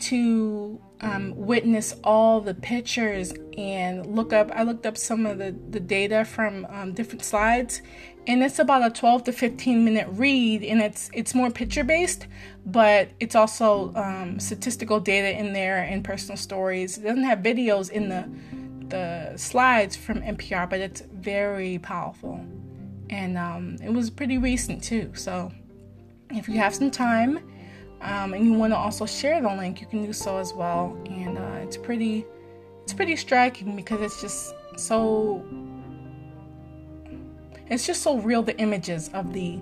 to 0.00 0.80
um, 1.02 1.34
witness 1.36 1.94
all 2.04 2.40
the 2.40 2.54
pictures 2.54 3.32
and 3.56 4.06
look 4.06 4.32
up. 4.32 4.50
I 4.52 4.62
looked 4.62 4.86
up 4.86 4.96
some 4.96 5.26
of 5.26 5.38
the, 5.38 5.54
the 5.70 5.80
data 5.80 6.24
from 6.24 6.66
um, 6.70 6.92
different 6.92 7.24
slides, 7.24 7.80
and 8.26 8.42
it's 8.42 8.58
about 8.58 8.84
a 8.84 8.90
12 8.90 9.24
to 9.24 9.32
15 9.32 9.84
minute 9.84 10.08
read, 10.10 10.62
and 10.62 10.80
it's 10.80 11.10
it's 11.12 11.34
more 11.34 11.50
picture 11.50 11.84
based, 11.84 12.26
but 12.66 13.10
it's 13.18 13.34
also 13.34 13.92
um, 13.94 14.38
statistical 14.38 15.00
data 15.00 15.38
in 15.38 15.52
there 15.52 15.78
and 15.78 16.04
personal 16.04 16.36
stories. 16.36 16.98
It 16.98 17.02
doesn't 17.02 17.24
have 17.24 17.38
videos 17.40 17.90
in 17.90 18.08
the 18.08 18.28
the 18.88 19.36
slides 19.36 19.96
from 19.96 20.20
NPR, 20.20 20.68
but 20.68 20.80
it's 20.80 21.00
very 21.12 21.78
powerful, 21.78 22.44
and 23.10 23.36
um, 23.36 23.76
it 23.82 23.92
was 23.92 24.08
pretty 24.08 24.38
recent 24.38 24.82
too. 24.82 25.12
So 25.14 25.52
if 26.30 26.48
you 26.48 26.54
have 26.54 26.74
some 26.74 26.90
time 26.90 27.38
um, 28.00 28.32
and 28.32 28.44
you 28.44 28.54
want 28.54 28.72
to 28.72 28.76
also 28.76 29.04
share 29.04 29.42
the 29.42 29.48
link, 29.48 29.80
you 29.80 29.86
can 29.86 30.04
do 30.04 30.12
so 30.12 30.38
as 30.38 30.54
well. 30.54 30.96
And 31.06 31.36
uh, 31.36 31.60
it's 31.62 31.76
pretty, 31.76 32.24
it's 32.84 32.94
pretty 32.94 33.16
striking 33.16 33.76
because 33.76 34.00
it's 34.00 34.20
just 34.20 34.54
so, 34.76 35.44
it's 37.68 37.86
just 37.86 38.02
so 38.02 38.18
real. 38.18 38.42
The 38.42 38.56
images 38.58 39.10
of 39.12 39.32
the 39.32 39.60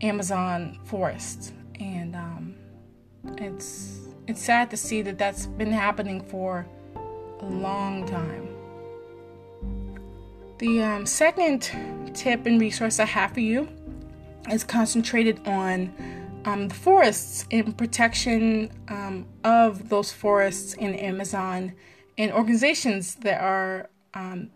Amazon 0.00 0.78
forest, 0.84 1.52
and 1.80 2.14
um, 2.14 2.54
it's 3.38 4.00
it's 4.26 4.42
sad 4.42 4.70
to 4.70 4.76
see 4.76 5.02
that 5.02 5.18
that's 5.18 5.46
been 5.46 5.70
happening 5.70 6.20
for 6.20 6.66
a 7.40 7.44
long 7.44 8.06
time. 8.06 8.48
The 10.58 10.82
um, 10.82 11.06
second 11.06 11.70
tip 12.16 12.46
and 12.46 12.60
resource 12.60 12.98
I 12.98 13.04
have 13.04 13.32
for 13.32 13.40
you 13.40 13.68
is 14.50 14.64
concentrated 14.64 15.46
on 15.46 15.94
um, 16.44 16.68
the 16.68 16.74
forests 16.74 17.44
and 17.50 17.76
protection 17.76 18.70
um, 18.88 19.26
of 19.44 19.88
those 19.88 20.12
forests 20.12 20.74
in 20.74 20.94
Amazon 20.94 21.74
and 22.16 22.32
organizations 22.32 23.16
that 23.16 23.40
are 23.40 23.90
um, 24.14 24.50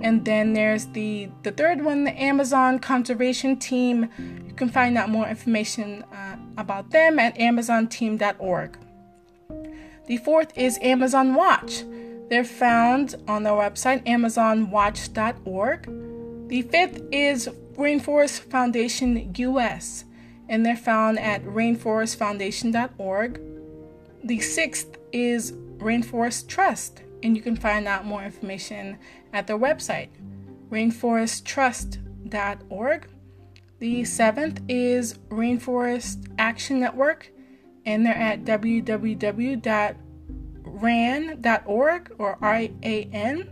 And 0.00 0.24
then 0.24 0.52
there's 0.52 0.86
the 0.86 1.28
the 1.42 1.52
third 1.52 1.82
one, 1.82 2.04
the 2.04 2.22
Amazon 2.22 2.78
Conservation 2.78 3.56
Team. 3.56 4.10
You 4.46 4.52
can 4.54 4.68
find 4.68 4.98
out 4.98 5.08
more 5.08 5.26
information 5.26 6.04
uh, 6.12 6.36
about 6.58 6.90
them 6.90 7.18
at 7.18 7.34
amazonteam.org. 7.36 8.78
The 10.06 10.18
fourth 10.18 10.56
is 10.56 10.78
Amazon 10.82 11.34
Watch. 11.34 11.82
They're 12.28 12.44
found 12.44 13.14
on 13.26 13.44
their 13.44 13.54
website 13.54 14.04
amazonwatch.org. 14.06 16.48
The 16.48 16.62
fifth 16.62 17.02
is 17.10 17.48
Rainforest 17.74 18.40
Foundation 18.40 19.32
US, 19.36 20.04
and 20.48 20.64
they're 20.64 20.76
found 20.76 21.18
at 21.18 21.44
rainforestfoundation.org. 21.44 23.40
The 24.24 24.40
sixth 24.40 24.96
is 25.12 25.52
Rainforest 25.52 26.48
Trust, 26.48 27.02
and 27.22 27.36
you 27.36 27.42
can 27.42 27.56
find 27.56 27.86
out 27.86 28.04
more 28.04 28.22
information 28.22 28.98
at 29.32 29.46
their 29.46 29.58
website, 29.58 30.08
rainforesttrust.org. 30.70 33.08
The 33.78 34.04
seventh 34.04 34.62
is 34.68 35.18
Rainforest 35.28 36.28
Action 36.38 36.80
Network, 36.80 37.30
and 37.84 38.06
they're 38.06 38.14
at 38.14 38.44
www.ran.org 38.44 39.96
or 42.18 42.38
R-A-N. 42.40 43.50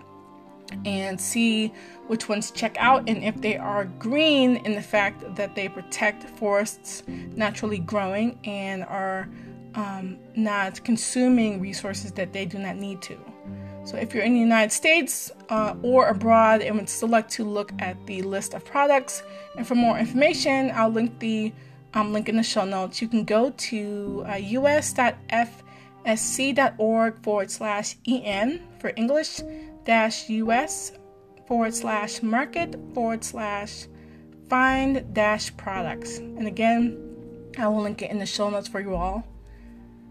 and 0.84 1.20
see 1.20 1.72
which 2.06 2.28
ones 2.28 2.50
check 2.50 2.76
out 2.78 3.08
and 3.08 3.22
if 3.22 3.40
they 3.40 3.56
are 3.56 3.84
green 3.98 4.56
in 4.64 4.74
the 4.74 4.82
fact 4.82 5.22
that 5.36 5.54
they 5.54 5.68
protect 5.68 6.24
forests 6.30 7.02
naturally 7.06 7.78
growing 7.78 8.38
and 8.44 8.84
are 8.84 9.28
um, 9.74 10.18
not 10.34 10.82
consuming 10.84 11.60
resources 11.60 12.12
that 12.12 12.32
they 12.32 12.44
do 12.46 12.58
not 12.58 12.76
need 12.76 13.02
to. 13.02 13.18
So, 13.84 13.98
if 13.98 14.14
you're 14.14 14.22
in 14.22 14.32
the 14.32 14.40
United 14.40 14.72
States 14.72 15.30
uh, 15.50 15.74
or 15.82 16.08
abroad 16.08 16.62
and 16.62 16.76
would 16.76 16.88
still 16.88 17.08
like 17.08 17.28
to 17.30 17.44
look 17.44 17.70
at 17.80 17.96
the 18.06 18.22
list 18.22 18.54
of 18.54 18.64
products, 18.64 19.22
and 19.58 19.66
for 19.66 19.74
more 19.74 19.98
information, 19.98 20.70
I'll 20.74 20.88
link 20.88 21.18
the 21.18 21.52
um, 21.94 22.12
link 22.12 22.28
in 22.28 22.36
the 22.36 22.42
show 22.42 22.64
notes. 22.64 23.00
You 23.00 23.08
can 23.08 23.24
go 23.24 23.50
to 23.50 24.24
uh, 24.26 24.32
us.fsc.org 24.32 25.62
forward 27.22 27.50
slash 27.50 27.96
en 28.06 28.60
for 28.78 28.92
English 28.96 29.40
dash 29.84 30.28
us 30.28 30.92
forward 31.46 31.74
slash 31.74 32.22
market 32.22 32.76
forward 32.94 33.22
slash 33.24 33.86
find 34.48 35.14
dash 35.14 35.56
products. 35.56 36.18
And 36.18 36.46
again, 36.46 36.98
I 37.58 37.68
will 37.68 37.82
link 37.82 38.02
it 38.02 38.10
in 38.10 38.18
the 38.18 38.26
show 38.26 38.50
notes 38.50 38.68
for 38.68 38.80
you 38.80 38.94
all. 38.94 39.26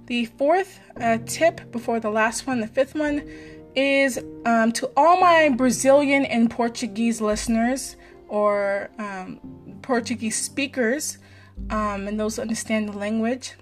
The 0.06 0.26
fourth 0.26 0.80
uh, 1.00 1.20
tip 1.26 1.72
before 1.72 2.00
the 2.00 2.10
last 2.10 2.46
one, 2.46 2.60
the 2.60 2.68
fifth 2.68 2.96
one, 2.96 3.28
is 3.76 4.20
um, 4.46 4.72
to 4.74 4.92
all 4.96 5.20
my 5.20 5.50
Brazilian 5.50 6.26
and 6.26 6.52
Portuguese 6.52 7.22
listeners 7.22 7.96
or 8.28 8.90
um, 9.00 9.40
Portuguese 9.82 10.40
speakers 10.40 11.18
um, 11.70 12.08
and 12.08 12.20
those 12.20 12.36
who 12.36 12.42
understand 12.42 12.90
the 12.90 12.98
language. 12.98 13.54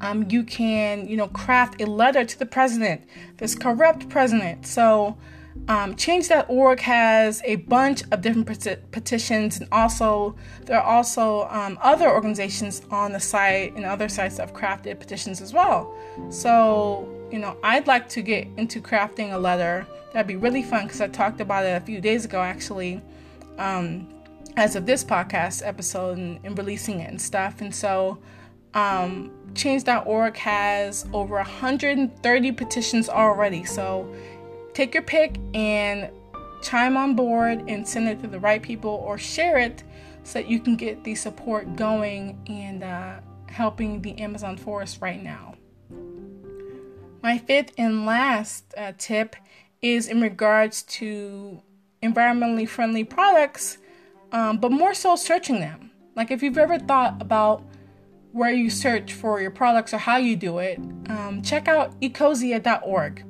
Um, 0.00 0.26
you 0.28 0.42
can, 0.42 1.06
you 1.06 1.16
know, 1.16 1.28
craft 1.28 1.80
a 1.80 1.86
letter 1.86 2.24
to 2.24 2.38
the 2.38 2.46
president, 2.46 3.04
this 3.36 3.54
corrupt 3.54 4.08
president. 4.08 4.66
So, 4.66 5.16
um, 5.68 5.94
Change.org 5.94 6.80
has 6.80 7.40
a 7.44 7.56
bunch 7.56 8.02
of 8.10 8.20
different 8.20 8.46
peti- 8.46 8.80
petitions, 8.90 9.60
and 9.60 9.68
also 9.70 10.34
there 10.64 10.80
are 10.80 10.96
also 10.96 11.46
um, 11.50 11.78
other 11.80 12.10
organizations 12.10 12.82
on 12.90 13.12
the 13.12 13.20
site 13.20 13.74
and 13.76 13.84
other 13.84 14.08
sites 14.08 14.38
that 14.38 14.48
have 14.48 14.56
crafted 14.56 14.98
petitions 14.98 15.40
as 15.40 15.52
well. 15.52 15.94
So, 16.30 17.08
you 17.30 17.38
know, 17.38 17.56
I'd 17.62 17.86
like 17.86 18.08
to 18.10 18.22
get 18.22 18.48
into 18.56 18.80
crafting 18.80 19.32
a 19.32 19.38
letter. 19.38 19.86
That'd 20.12 20.26
be 20.26 20.36
really 20.36 20.62
fun 20.62 20.86
because 20.86 21.00
I 21.00 21.08
talked 21.08 21.40
about 21.40 21.64
it 21.64 21.80
a 21.80 21.84
few 21.84 22.00
days 22.00 22.24
ago, 22.24 22.42
actually, 22.42 23.00
um, 23.58 24.11
as 24.56 24.76
of 24.76 24.86
this 24.86 25.02
podcast 25.02 25.66
episode 25.66 26.18
and, 26.18 26.38
and, 26.44 26.56
releasing 26.58 27.00
it 27.00 27.08
and 27.08 27.20
stuff. 27.20 27.60
And 27.60 27.74
so, 27.74 28.18
um, 28.74 29.30
Change.org 29.54 30.36
has 30.36 31.06
over 31.12 31.34
130 31.36 32.52
petitions 32.52 33.08
already. 33.08 33.64
So, 33.64 34.12
take 34.72 34.94
your 34.94 35.02
pick 35.02 35.36
and 35.54 36.10
chime 36.62 36.96
on 36.96 37.14
board 37.14 37.64
and 37.68 37.86
send 37.86 38.08
it 38.08 38.20
to 38.22 38.28
the 38.28 38.38
right 38.38 38.62
people 38.62 39.02
or 39.04 39.18
share 39.18 39.58
it 39.58 39.82
so 40.24 40.38
that 40.38 40.48
you 40.48 40.60
can 40.60 40.76
get 40.76 41.04
the 41.04 41.14
support 41.14 41.76
going 41.76 42.38
and 42.46 42.82
uh, 42.82 43.16
helping 43.48 44.00
the 44.00 44.18
Amazon 44.18 44.56
forest 44.56 44.98
right 45.00 45.22
now. 45.22 45.54
My 47.22 47.38
fifth 47.38 47.72
and 47.78 48.06
last 48.06 48.72
uh, 48.76 48.92
tip 48.98 49.36
is 49.80 50.08
in 50.08 50.20
regards 50.20 50.82
to 50.82 51.60
environmentally 52.02 52.68
friendly 52.68 53.04
products, 53.04 53.78
um, 54.32 54.58
but 54.58 54.72
more 54.72 54.94
so 54.94 55.16
searching 55.16 55.60
them. 55.60 55.90
Like 56.16 56.30
if 56.30 56.42
you've 56.42 56.58
ever 56.58 56.78
thought 56.78 57.20
about 57.20 57.62
where 58.32 58.50
you 58.50 58.70
search 58.70 59.12
for 59.12 59.40
your 59.40 59.50
products 59.50 59.92
or 59.92 59.98
how 59.98 60.16
you 60.16 60.36
do 60.36 60.58
it, 60.58 60.78
um, 61.08 61.42
check 61.42 61.68
out 61.68 61.98
ecosia.org. 62.00 63.24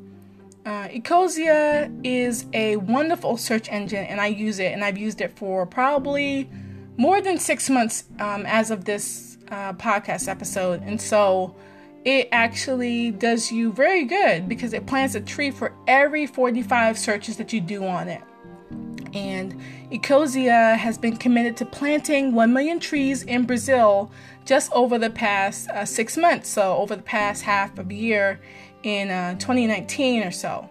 Uh, 0.64 0.86
Ecosia 0.88 1.92
is 2.04 2.46
a 2.52 2.76
wonderful 2.76 3.36
search 3.36 3.68
engine, 3.68 4.04
and 4.04 4.20
I 4.20 4.28
use 4.28 4.60
it, 4.60 4.72
and 4.72 4.84
I've 4.84 4.96
used 4.96 5.20
it 5.20 5.36
for 5.36 5.66
probably 5.66 6.48
more 6.96 7.20
than 7.20 7.36
six 7.38 7.68
months 7.68 8.04
um, 8.20 8.46
as 8.46 8.70
of 8.70 8.84
this 8.84 9.38
uh, 9.48 9.72
podcast 9.72 10.28
episode. 10.28 10.82
And 10.84 11.00
so 11.00 11.56
it 12.04 12.28
actually 12.30 13.10
does 13.10 13.50
you 13.50 13.72
very 13.72 14.04
good 14.04 14.48
because 14.48 14.72
it 14.72 14.86
plants 14.86 15.16
a 15.16 15.20
tree 15.20 15.50
for 15.50 15.74
every 15.88 16.26
45 16.26 16.96
searches 16.96 17.36
that 17.38 17.52
you 17.52 17.60
do 17.60 17.84
on 17.84 18.08
it. 18.08 18.22
And 19.14 19.60
Ecosia 19.92 20.74
has 20.76 20.96
been 20.96 21.18
committed 21.18 21.54
to 21.58 21.66
planting 21.66 22.32
1 22.32 22.50
million 22.50 22.80
trees 22.80 23.24
in 23.24 23.44
Brazil 23.44 24.10
just 24.46 24.72
over 24.72 24.98
the 24.98 25.10
past 25.10 25.68
uh, 25.68 25.84
six 25.84 26.16
months, 26.16 26.48
so 26.48 26.76
over 26.78 26.96
the 26.96 27.02
past 27.02 27.42
half 27.42 27.78
of 27.78 27.90
a 27.90 27.94
year 27.94 28.40
in 28.84 29.10
uh, 29.10 29.34
2019 29.34 30.22
or 30.22 30.30
so. 30.30 30.68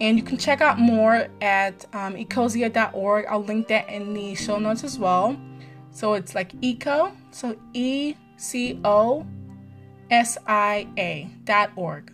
And 0.00 0.16
you 0.16 0.22
can 0.22 0.38
check 0.38 0.60
out 0.60 0.78
more 0.78 1.26
at 1.40 1.84
um, 1.92 2.14
ecosia.org. 2.14 3.26
I'll 3.28 3.42
link 3.42 3.66
that 3.66 3.88
in 3.88 4.14
the 4.14 4.36
show 4.36 4.58
notes 4.58 4.84
as 4.84 4.96
well. 4.96 5.36
So 5.90 6.14
it's 6.14 6.34
like 6.34 6.52
eco, 6.60 7.12
so 7.32 7.56
E 7.74 8.14
C 8.36 8.80
O 8.84 9.26
S 10.10 10.38
I 10.46 10.86
A 10.96 11.28
dot 11.44 11.70
sia.org. 11.74 12.12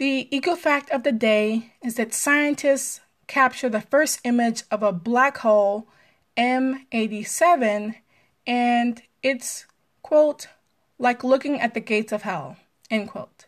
The 0.00 0.34
eco 0.34 0.56
fact 0.56 0.88
of 0.92 1.02
the 1.02 1.12
day 1.12 1.74
is 1.84 1.96
that 1.96 2.14
scientists 2.14 3.00
capture 3.26 3.68
the 3.68 3.82
first 3.82 4.20
image 4.24 4.62
of 4.70 4.82
a 4.82 4.92
black 4.92 5.36
hole 5.36 5.88
M87 6.38 7.96
and 8.46 9.02
it's 9.22 9.66
quote 10.02 10.46
like 10.98 11.22
looking 11.22 11.60
at 11.60 11.74
the 11.74 11.80
gates 11.80 12.12
of 12.12 12.22
hell. 12.22 12.56
End 12.90 13.10
quote. 13.10 13.44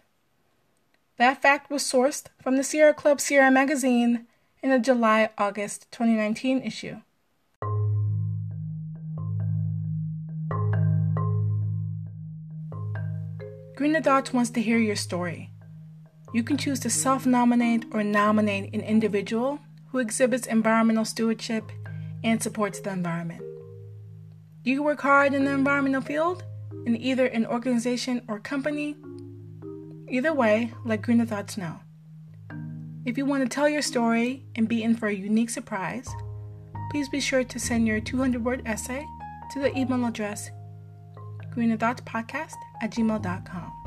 That 1.16 1.40
fact 1.40 1.70
was 1.70 1.82
sourced 1.84 2.26
from 2.42 2.58
the 2.58 2.64
Sierra 2.64 2.92
Club 2.92 3.18
Sierra 3.18 3.50
magazine 3.50 4.26
in 4.62 4.68
the 4.68 4.78
July 4.78 5.30
August 5.38 5.90
2019 5.90 6.60
issue. 6.60 6.96
Greener 13.74 14.02
Thoughts 14.02 14.34
wants 14.34 14.50
to 14.50 14.60
hear 14.60 14.76
your 14.76 14.96
story. 14.96 15.48
You 16.32 16.42
can 16.42 16.56
choose 16.56 16.80
to 16.80 16.90
self 16.90 17.26
nominate 17.26 17.84
or 17.92 18.02
nominate 18.02 18.72
an 18.74 18.80
individual 18.80 19.58
who 19.88 19.98
exhibits 19.98 20.46
environmental 20.46 21.04
stewardship 21.04 21.70
and 22.24 22.42
supports 22.42 22.80
the 22.80 22.90
environment. 22.90 23.42
You 24.64 24.82
work 24.82 25.00
hard 25.00 25.34
in 25.34 25.44
the 25.44 25.52
environmental 25.52 26.02
field? 26.02 26.44
in 26.86 26.96
either 26.96 27.26
an 27.26 27.46
organization 27.46 28.22
or 28.28 28.38
company. 28.38 28.96
Either 30.08 30.32
way, 30.32 30.72
let 30.84 31.02
Greener 31.02 31.26
Thoughts 31.26 31.56
know. 31.56 31.80
If 33.04 33.18
you 33.18 33.26
want 33.26 33.42
to 33.42 33.48
tell 33.48 33.68
your 33.68 33.82
story 33.82 34.44
and 34.54 34.68
be 34.68 34.82
in 34.82 34.94
for 34.94 35.08
a 35.08 35.14
unique 35.14 35.50
surprise, 35.50 36.08
please 36.90 37.08
be 37.08 37.20
sure 37.20 37.44
to 37.44 37.58
send 37.58 37.86
your 37.86 38.00
200 38.00 38.44
word 38.44 38.62
essay 38.66 39.04
to 39.52 39.60
the 39.60 39.76
email 39.76 40.04
address 40.04 40.50
greenerthoughtspodcast 41.54 42.54
at 42.80 42.90
gmail.com. 42.90 43.81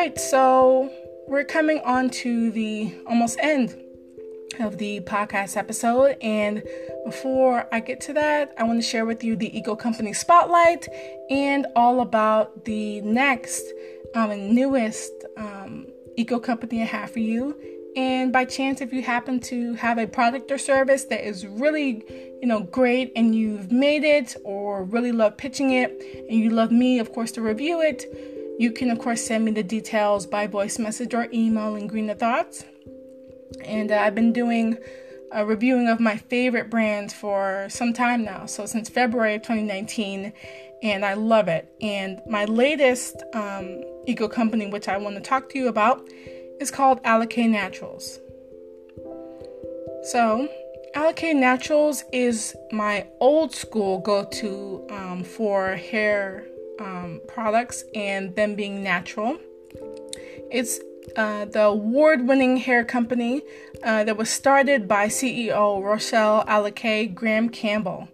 right, 0.00 0.18
so 0.18 0.90
we're 1.28 1.44
coming 1.44 1.78
on 1.84 2.08
to 2.08 2.50
the 2.52 2.90
almost 3.06 3.38
end 3.42 3.76
of 4.58 4.78
the 4.78 4.98
podcast 5.00 5.58
episode. 5.58 6.16
And 6.22 6.62
before 7.04 7.68
I 7.70 7.80
get 7.80 8.00
to 8.02 8.14
that, 8.14 8.54
I 8.56 8.62
want 8.62 8.78
to 8.78 8.82
share 8.82 9.04
with 9.04 9.22
you 9.22 9.36
the 9.36 9.54
Eco 9.58 9.76
Company 9.76 10.14
Spotlight 10.14 10.88
and 11.28 11.66
all 11.76 12.00
about 12.00 12.64
the 12.64 13.02
next 13.02 13.62
um, 14.14 14.30
and 14.30 14.54
newest 14.54 15.12
um, 15.36 15.86
Eco 16.16 16.38
Company 16.38 16.80
I 16.80 16.86
have 16.86 17.10
for 17.10 17.18
you. 17.18 17.54
And 17.94 18.32
by 18.32 18.46
chance, 18.46 18.80
if 18.80 18.94
you 18.94 19.02
happen 19.02 19.38
to 19.40 19.74
have 19.74 19.98
a 19.98 20.06
product 20.06 20.50
or 20.50 20.56
service 20.56 21.04
that 21.10 21.28
is 21.28 21.46
really, 21.46 22.02
you 22.40 22.46
know, 22.46 22.60
great 22.60 23.12
and 23.16 23.34
you've 23.34 23.70
made 23.70 24.04
it 24.04 24.34
or 24.44 24.82
really 24.82 25.12
love 25.12 25.36
pitching 25.36 25.72
it 25.72 25.90
and 26.30 26.40
you 26.40 26.48
love 26.48 26.72
me, 26.72 27.00
of 27.00 27.12
course, 27.12 27.32
to 27.32 27.42
review 27.42 27.82
it, 27.82 28.06
you 28.60 28.70
can, 28.70 28.90
of 28.90 28.98
course, 28.98 29.24
send 29.24 29.42
me 29.46 29.52
the 29.52 29.62
details 29.62 30.26
by 30.26 30.46
voice 30.46 30.78
message 30.78 31.14
or 31.14 31.28
email 31.32 31.76
in 31.76 31.86
Greener 31.86 32.12
Thoughts. 32.12 32.62
And 33.64 33.90
uh, 33.90 33.96
I've 33.96 34.14
been 34.14 34.34
doing 34.34 34.76
a 35.32 35.46
reviewing 35.46 35.88
of 35.88 35.98
my 35.98 36.18
favorite 36.18 36.68
brands 36.68 37.14
for 37.14 37.68
some 37.70 37.94
time 37.94 38.22
now. 38.22 38.44
So 38.44 38.66
since 38.66 38.90
February 38.90 39.36
of 39.36 39.42
2019, 39.42 40.34
and 40.82 41.06
I 41.06 41.14
love 41.14 41.48
it. 41.48 41.72
And 41.80 42.20
my 42.28 42.44
latest 42.44 43.22
um, 43.32 43.82
eco 44.06 44.28
company, 44.28 44.66
which 44.66 44.88
I 44.88 44.98
want 44.98 45.16
to 45.16 45.22
talk 45.22 45.48
to 45.50 45.58
you 45.58 45.68
about, 45.68 46.06
is 46.60 46.70
called 46.70 47.02
Alikay 47.02 47.48
Naturals. 47.48 48.20
So, 50.02 50.48
Alikay 50.94 51.34
Naturals 51.34 52.04
is 52.12 52.54
my 52.72 53.06
old 53.20 53.54
school 53.54 54.00
go 54.00 54.24
to 54.24 54.86
um, 54.90 55.24
for 55.24 55.76
hair 55.76 56.44
um, 56.80 57.20
products 57.28 57.84
and 57.94 58.34
them 58.34 58.54
being 58.54 58.82
natural. 58.82 59.38
It's 60.50 60.80
uh, 61.16 61.44
the 61.46 61.64
award 61.64 62.26
winning 62.26 62.56
hair 62.56 62.84
company 62.84 63.42
uh, 63.82 64.04
that 64.04 64.16
was 64.16 64.30
started 64.30 64.88
by 64.88 65.06
CEO 65.06 65.82
Rochelle 65.82 66.44
Alikay 66.46 67.14
Graham 67.14 67.48
Campbell. 67.48 68.08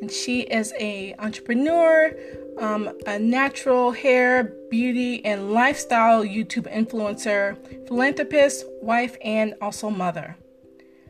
And 0.00 0.10
she 0.10 0.40
is 0.40 0.72
a 0.78 1.14
entrepreneur, 1.18 2.12
um, 2.58 2.90
a 3.06 3.18
natural 3.18 3.92
hair, 3.92 4.52
beauty, 4.70 5.24
and 5.24 5.52
lifestyle 5.52 6.24
YouTube 6.24 6.72
influencer, 6.72 7.56
philanthropist, 7.86 8.64
wife, 8.80 9.16
and 9.22 9.54
also 9.60 9.90
mother. 9.90 10.36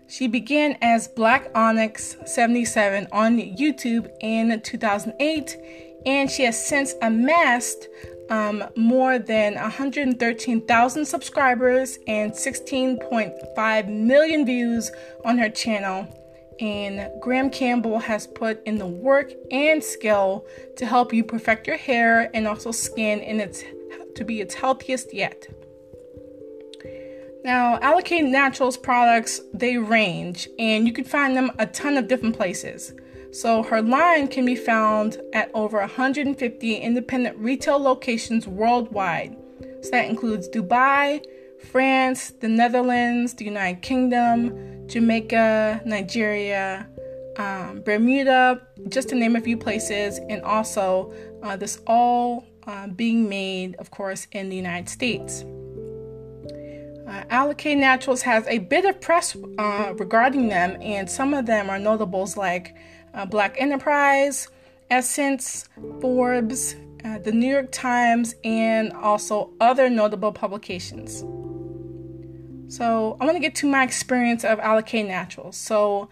She 0.09 0.29
began 0.29 0.77
as 0.83 1.09
Black 1.09 1.51
Onyx 1.55 2.17
77 2.27 3.09
on 3.13 3.39
YouTube 3.39 4.11
in 4.21 4.61
2008, 4.61 5.57
and 6.07 6.31
she 6.31 6.45
has 6.45 6.65
since 6.65 6.95
amassed 7.03 7.89
um, 8.31 8.65
more 8.77 9.19
than 9.19 9.55
113,000 9.55 11.05
subscribers 11.05 11.99
and 12.07 12.33
16.5 12.33 13.89
million 13.89 14.47
views 14.47 14.91
on 15.25 15.39
her 15.39 15.51
channel. 15.51 16.09
And 16.61 17.11
Graham 17.21 17.51
Campbell 17.51 17.99
has 17.99 18.27
put 18.27 18.63
in 18.65 18.79
the 18.79 18.87
work 18.87 19.33
and 19.51 19.83
skill 19.83 20.47
to 20.77 20.87
help 20.87 21.13
you 21.13 21.25
perfect 21.25 21.67
your 21.67 21.77
hair 21.77 22.31
and 22.35 22.47
also 22.47 22.71
skin 22.71 23.21
in 23.21 23.41
its 23.41 23.65
to 24.15 24.25
be 24.25 24.41
its 24.41 24.55
healthiest 24.55 25.13
yet. 25.13 25.49
Now, 27.45 27.79
Alikay 27.79 28.23
Naturals 28.29 28.77
products 28.77 29.41
they 29.53 29.77
range, 29.77 30.49
and 30.59 30.87
you 30.87 30.93
can 30.93 31.05
find 31.05 31.37
them 31.37 31.51
a 31.59 31.67
ton 31.67 31.97
of 31.97 32.07
different 32.07 32.37
places. 32.37 32.93
So 33.33 33.63
her 33.63 33.81
line 33.81 34.29
can 34.29 34.45
be 34.45 34.55
found 34.55 35.21
at 35.33 35.51
over 35.55 35.79
150 35.79 36.77
independent 36.77 37.39
retail 37.39 37.79
locations 37.79 38.47
worldwide. 38.47 39.37
So 39.81 39.91
that 39.91 40.09
includes 40.09 40.49
Dubai, 40.51 41.25
France, 41.71 42.31
the 42.41 42.49
Netherlands, 42.49 43.35
the 43.35 43.47
United 43.47 43.81
Kingdom, 43.81 44.87
Jamaica, 44.87 45.81
Nigeria, 45.87 46.87
um, 47.39 47.81
Bermuda, 47.83 48.61
just 48.89 49.09
to 49.09 49.15
name 49.15 49.37
a 49.37 49.41
few 49.41 49.57
places, 49.57 50.19
and 50.29 50.43
also 50.43 51.13
uh, 51.43 51.57
this 51.57 51.81
all 51.87 52.45
uh, 52.67 52.89
being 52.89 53.29
made, 53.29 53.77
of 53.77 53.91
course, 53.91 54.27
in 54.33 54.51
the 54.51 54.57
United 54.57 54.91
States. 54.91 55.45
Uh, 57.09 57.25
Alikay 57.31 57.77
Naturals 57.77 58.23
has 58.23 58.47
a 58.47 58.59
bit 58.59 58.85
of 58.85 59.01
press 59.01 59.37
uh, 59.59 59.95
regarding 59.97 60.49
them, 60.49 60.77
and 60.83 61.11
some 61.11 61.33
of 61.33 61.47
them 61.47 61.71
are 61.71 61.79
notables 61.79 62.37
like 62.37 62.75
uh, 63.15 63.27
Black 63.27 63.57
Enterprise, 63.59 64.49
Essence, 64.91 65.69
Forbes, 66.01 66.77
uh, 67.05 67.19
the 67.19 67.33
New 67.33 67.51
York 67.51 67.73
Times, 67.73 68.35
and 68.45 68.93
also 68.93 69.51
other 69.61 69.91
notable 69.91 70.33
publications. 70.33 71.25
So, 72.69 73.17
I 73.21 73.25
want 73.25 73.37
to 73.37 73.41
get 73.41 73.55
to 73.57 73.67
my 73.67 73.85
experience 73.85 74.45
of 74.45 74.59
Alikay 74.59 75.07
Naturals. 75.07 75.57
So, 75.57 76.09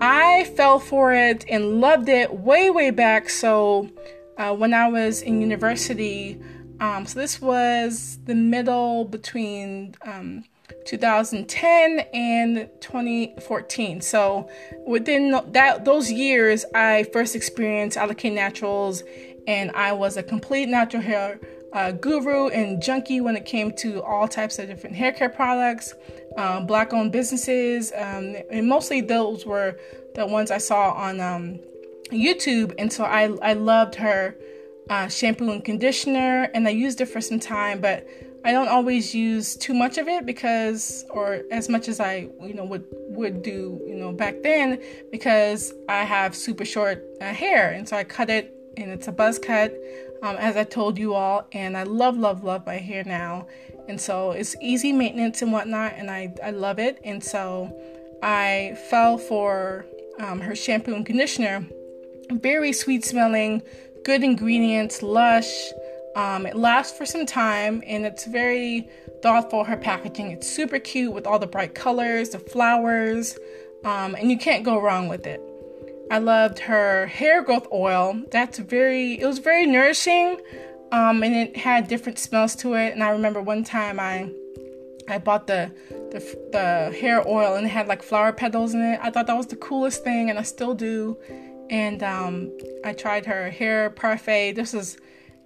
I 0.00 0.44
fell 0.56 0.78
for 0.78 1.12
it 1.12 1.44
and 1.48 1.80
loved 1.80 2.08
it 2.08 2.32
way, 2.32 2.70
way 2.70 2.90
back. 2.90 3.28
So, 3.28 3.90
uh, 4.38 4.54
when 4.54 4.72
I 4.72 4.88
was 4.88 5.22
in 5.22 5.40
university, 5.40 6.40
um, 6.80 7.04
so 7.04 7.20
this 7.20 7.42
was 7.42 8.18
the 8.24 8.34
middle 8.34 9.04
between 9.04 9.94
um, 10.02 10.44
2010 10.84 12.00
and 12.12 12.68
2014. 12.80 14.00
So 14.00 14.48
within 14.86 15.40
that 15.52 15.84
those 15.84 16.10
years, 16.10 16.64
I 16.74 17.04
first 17.12 17.34
experienced 17.34 17.96
Alikay 17.96 18.32
Naturals, 18.32 19.02
and 19.46 19.70
I 19.72 19.92
was 19.92 20.16
a 20.16 20.22
complete 20.22 20.68
natural 20.68 21.02
hair 21.02 21.40
uh, 21.72 21.92
guru 21.92 22.48
and 22.48 22.82
junkie 22.82 23.20
when 23.20 23.36
it 23.36 23.44
came 23.44 23.72
to 23.72 24.02
all 24.02 24.26
types 24.26 24.58
of 24.58 24.68
different 24.68 24.96
hair 24.96 25.12
care 25.12 25.28
products, 25.28 25.94
um, 26.36 26.66
black-owned 26.66 27.12
businesses, 27.12 27.92
um, 27.96 28.36
and 28.50 28.68
mostly 28.68 29.00
those 29.00 29.46
were 29.46 29.78
the 30.14 30.26
ones 30.26 30.50
I 30.50 30.58
saw 30.58 30.90
on 30.92 31.20
um, 31.20 31.60
YouTube. 32.10 32.74
And 32.78 32.92
so 32.92 33.04
I 33.04 33.30
I 33.42 33.52
loved 33.52 33.94
her 33.96 34.34
uh, 34.88 35.08
shampoo 35.08 35.50
and 35.50 35.64
conditioner, 35.64 36.50
and 36.52 36.66
I 36.66 36.70
used 36.70 37.00
it 37.00 37.06
for 37.06 37.20
some 37.20 37.38
time, 37.38 37.80
but 37.80 38.06
I 38.44 38.52
don't 38.52 38.68
always 38.68 39.14
use 39.14 39.54
too 39.54 39.74
much 39.74 39.98
of 39.98 40.08
it 40.08 40.24
because, 40.24 41.04
or 41.10 41.42
as 41.50 41.68
much 41.68 41.88
as 41.88 42.00
I, 42.00 42.28
you 42.40 42.54
know, 42.54 42.64
would 42.64 42.84
would 43.08 43.42
do, 43.42 43.80
you 43.86 43.96
know, 43.96 44.12
back 44.12 44.42
then 44.42 44.80
because 45.10 45.74
I 45.88 46.04
have 46.04 46.34
super 46.34 46.64
short 46.64 47.04
uh, 47.20 47.34
hair, 47.34 47.70
and 47.72 47.88
so 47.88 47.96
I 47.96 48.04
cut 48.04 48.30
it, 48.30 48.54
and 48.76 48.90
it's 48.90 49.08
a 49.08 49.12
buzz 49.12 49.38
cut, 49.38 49.74
um, 50.22 50.36
as 50.36 50.56
I 50.56 50.64
told 50.64 50.98
you 50.98 51.14
all, 51.14 51.46
and 51.52 51.76
I 51.76 51.82
love, 51.82 52.16
love, 52.16 52.42
love 52.42 52.64
my 52.64 52.78
hair 52.78 53.04
now, 53.04 53.46
and 53.88 54.00
so 54.00 54.30
it's 54.30 54.56
easy 54.62 54.92
maintenance 54.92 55.42
and 55.42 55.52
whatnot, 55.52 55.94
and 55.96 56.10
I 56.10 56.34
I 56.42 56.50
love 56.50 56.78
it, 56.78 56.98
and 57.04 57.22
so 57.22 57.76
I 58.22 58.78
fell 58.88 59.18
for 59.18 59.84
um, 60.18 60.40
her 60.40 60.54
shampoo 60.54 60.94
and 60.94 61.04
conditioner, 61.04 61.66
very 62.30 62.72
sweet 62.72 63.04
smelling, 63.04 63.62
good 64.04 64.22
ingredients, 64.24 65.02
lush. 65.02 65.50
Um, 66.16 66.44
it 66.46 66.56
lasts 66.56 66.96
for 66.96 67.06
some 67.06 67.24
time 67.24 67.82
and 67.86 68.04
it's 68.04 68.24
very 68.24 68.88
thoughtful. 69.22 69.64
Her 69.64 69.76
packaging, 69.76 70.32
it's 70.32 70.48
super 70.48 70.78
cute 70.78 71.12
with 71.12 71.26
all 71.26 71.38
the 71.38 71.46
bright 71.46 71.74
colors, 71.74 72.30
the 72.30 72.38
flowers, 72.38 73.38
um, 73.84 74.14
and 74.14 74.30
you 74.30 74.38
can't 74.38 74.64
go 74.64 74.80
wrong 74.80 75.08
with 75.08 75.26
it. 75.26 75.40
I 76.10 76.18
loved 76.18 76.58
her 76.58 77.06
hair 77.06 77.42
growth 77.42 77.68
oil. 77.72 78.20
That's 78.32 78.58
very, 78.58 79.20
it 79.20 79.26
was 79.26 79.38
very 79.38 79.64
nourishing, 79.66 80.40
um, 80.90 81.22
and 81.22 81.36
it 81.36 81.56
had 81.56 81.86
different 81.86 82.18
smells 82.18 82.56
to 82.56 82.74
it. 82.74 82.92
And 82.92 83.04
I 83.04 83.10
remember 83.10 83.40
one 83.40 83.62
time 83.62 84.00
I, 84.00 84.28
I 85.08 85.18
bought 85.18 85.46
the, 85.46 85.70
the 86.10 86.20
the 86.52 86.96
hair 87.00 87.26
oil 87.26 87.54
and 87.54 87.66
it 87.66 87.70
had 87.70 87.86
like 87.86 88.02
flower 88.02 88.32
petals 88.32 88.74
in 88.74 88.82
it. 88.82 88.98
I 89.00 89.10
thought 89.10 89.28
that 89.28 89.36
was 89.36 89.46
the 89.46 89.56
coolest 89.56 90.02
thing, 90.02 90.30
and 90.30 90.38
I 90.38 90.42
still 90.42 90.74
do. 90.74 91.16
And 91.70 92.02
um, 92.02 92.50
I 92.84 92.92
tried 92.92 93.26
her 93.26 93.48
hair 93.48 93.90
parfait. 93.90 94.52
This 94.52 94.72
was 94.72 94.96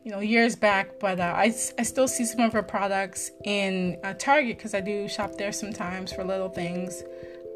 you 0.04 0.10
know 0.10 0.20
years 0.20 0.54
back 0.54 1.00
but 1.00 1.18
uh, 1.18 1.32
I, 1.34 1.46
I 1.78 1.82
still 1.82 2.06
see 2.06 2.26
some 2.26 2.40
of 2.40 2.52
her 2.52 2.62
products 2.62 3.30
in 3.44 3.98
uh, 4.04 4.12
target 4.14 4.58
because 4.58 4.74
i 4.74 4.80
do 4.80 5.08
shop 5.08 5.36
there 5.36 5.52
sometimes 5.52 6.12
for 6.12 6.22
little 6.24 6.50
things. 6.50 7.02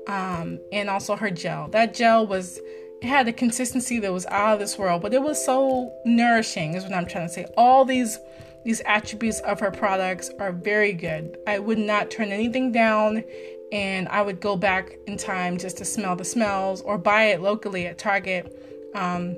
Um, 0.06 0.58
and 0.72 0.88
also 0.88 1.16
her 1.16 1.30
gel. 1.30 1.68
That 1.68 1.92
gel 1.92 2.26
was 2.26 2.58
it 3.02 3.06
had 3.06 3.28
a 3.28 3.32
consistency 3.32 4.00
that 4.00 4.10
was 4.10 4.24
out 4.26 4.54
of 4.54 4.58
this 4.58 4.78
world 4.78 5.02
but 5.02 5.12
it 5.12 5.22
was 5.22 5.44
so 5.44 5.92
nourishing 6.06 6.74
is 6.74 6.82
what 6.82 6.94
i'm 6.94 7.06
trying 7.06 7.28
to 7.28 7.32
say. 7.32 7.46
All 7.56 7.84
these 7.84 8.18
these 8.64 8.80
attributes 8.86 9.40
of 9.40 9.60
her 9.60 9.70
products 9.70 10.30
are 10.40 10.50
very 10.50 10.92
good. 10.92 11.36
I 11.46 11.58
would 11.58 11.78
not 11.78 12.10
turn 12.10 12.32
anything 12.32 12.72
down 12.72 13.22
and 13.70 14.08
i 14.08 14.22
would 14.22 14.40
go 14.40 14.56
back 14.56 14.96
in 15.06 15.18
time 15.18 15.58
just 15.58 15.76
to 15.76 15.84
smell 15.84 16.16
the 16.16 16.24
smells 16.24 16.80
or 16.80 16.96
buy 16.96 17.24
it 17.24 17.42
locally 17.42 17.86
at 17.86 17.98
target. 17.98 18.50
Um, 18.94 19.36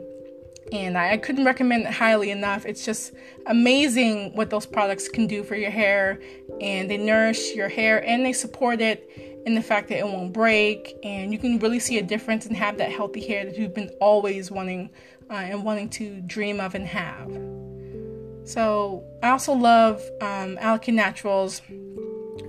and 0.72 0.96
I, 0.96 1.16
couldn't 1.16 1.44
recommend 1.44 1.84
it 1.84 1.92
highly 1.92 2.30
enough. 2.30 2.64
It's 2.64 2.84
just 2.84 3.12
amazing 3.46 4.34
what 4.34 4.50
those 4.50 4.66
products 4.66 5.08
can 5.08 5.26
do 5.26 5.42
for 5.42 5.56
your 5.56 5.70
hair, 5.70 6.20
and 6.60 6.90
they 6.90 6.96
nourish 6.96 7.54
your 7.54 7.68
hair 7.68 8.04
and 8.06 8.24
they 8.24 8.32
support 8.32 8.80
it 8.80 9.42
in 9.46 9.54
the 9.54 9.62
fact 9.62 9.88
that 9.88 9.98
it 9.98 10.06
won't 10.06 10.32
break, 10.32 10.94
and 11.02 11.32
you 11.32 11.38
can 11.38 11.58
really 11.58 11.78
see 11.78 11.98
a 11.98 12.02
difference 12.02 12.46
and 12.46 12.56
have 12.56 12.76
that 12.78 12.92
healthy 12.92 13.26
hair 13.26 13.44
that 13.44 13.56
you've 13.56 13.74
been 13.74 13.90
always 14.00 14.50
wanting 14.50 14.90
uh, 15.30 15.34
and 15.34 15.64
wanting 15.64 15.88
to 15.88 16.20
dream 16.22 16.60
of 16.60 16.74
and 16.74 16.86
have. 16.86 17.30
So 18.44 19.04
I 19.22 19.30
also 19.30 19.52
love 19.52 20.02
um, 20.20 20.58
Naturals 20.88 21.62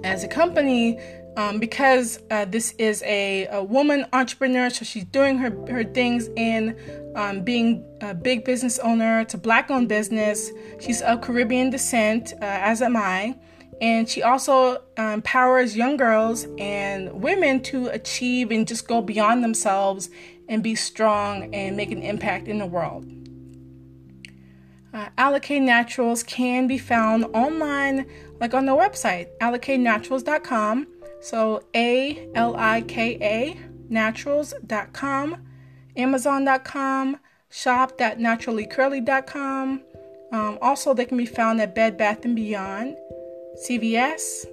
as 0.04 0.24
a 0.24 0.28
company 0.28 1.00
um, 1.38 1.60
because 1.60 2.20
uh, 2.30 2.46
this 2.46 2.74
is 2.78 3.02
a, 3.04 3.48
a, 3.48 3.64
woman 3.64 4.06
entrepreneur, 4.12 4.70
so 4.70 4.84
she's 4.84 5.06
doing 5.06 5.38
her, 5.38 5.52
her 5.68 5.84
things 5.84 6.28
in 6.36 6.76
um, 7.16 7.42
being 7.42 7.86
a 8.02 8.14
big 8.14 8.46
business 8.46 8.80
owner. 8.80 9.26
A 9.34 9.38
black 9.38 9.70
owned 9.70 9.90
business. 9.90 10.52
She's 10.80 11.02
of 11.02 11.22
Caribbean 11.22 11.70
descent, 11.70 12.34
uh, 12.42 12.46
as 12.46 12.82
am 12.82 12.98
I. 12.98 13.38
And 13.82 14.08
she 14.08 14.22
also 14.22 14.84
uh, 14.98 15.02
empowers 15.02 15.76
young 15.76 15.98
girls 15.98 16.46
and 16.60 17.12
women 17.14 17.62
to 17.64 17.88
achieve 17.88 18.52
and 18.52 18.68
just 18.68 18.88
go 18.88 19.02
beyond 19.02 19.44
themselves 19.44 20.10
and 20.48 20.62
be 20.62 20.76
strong 20.76 21.54
and 21.56 21.76
make 21.76 21.92
an 21.92 22.04
impact 22.04 22.48
in 22.48 22.60
the 22.60 22.66
world. 22.66 23.06
Uh, 24.94 25.08
Alikay 25.18 25.62
Naturals 25.62 26.22
can 26.22 26.68
be 26.68 26.78
found 26.78 27.26
online, 27.34 28.06
like 28.40 28.54
on 28.54 28.66
the 28.66 28.74
website, 28.74 29.28
alikaynaturals.com. 29.40 30.88
So 31.22 31.64
A 31.74 32.30
L 32.36 32.56
I 32.58 32.82
K 32.82 33.18
A 33.22 33.72
naturals.com, 33.92 35.38
amazon.com, 35.96 37.18
shop.naturallycurly.com. 37.50 39.82
Um, 40.32 40.58
also, 40.62 40.94
they 40.94 41.06
can 41.06 41.18
be 41.18 41.26
found 41.26 41.60
at 41.60 41.76
Bed 41.76 41.98
Bath 41.98 42.22
& 42.22 42.36
Beyond, 42.36 42.96
CVS, 43.68 44.46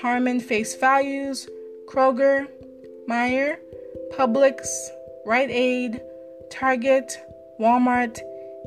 Harmon 0.00 0.40
Face 0.40 0.74
Values, 0.76 1.48
Kroger, 1.86 2.48
Meijer, 3.08 3.56
Publix, 4.12 4.66
Rite 5.26 5.50
Aid, 5.50 6.00
Target, 6.50 7.18
Walmart, 7.60 8.18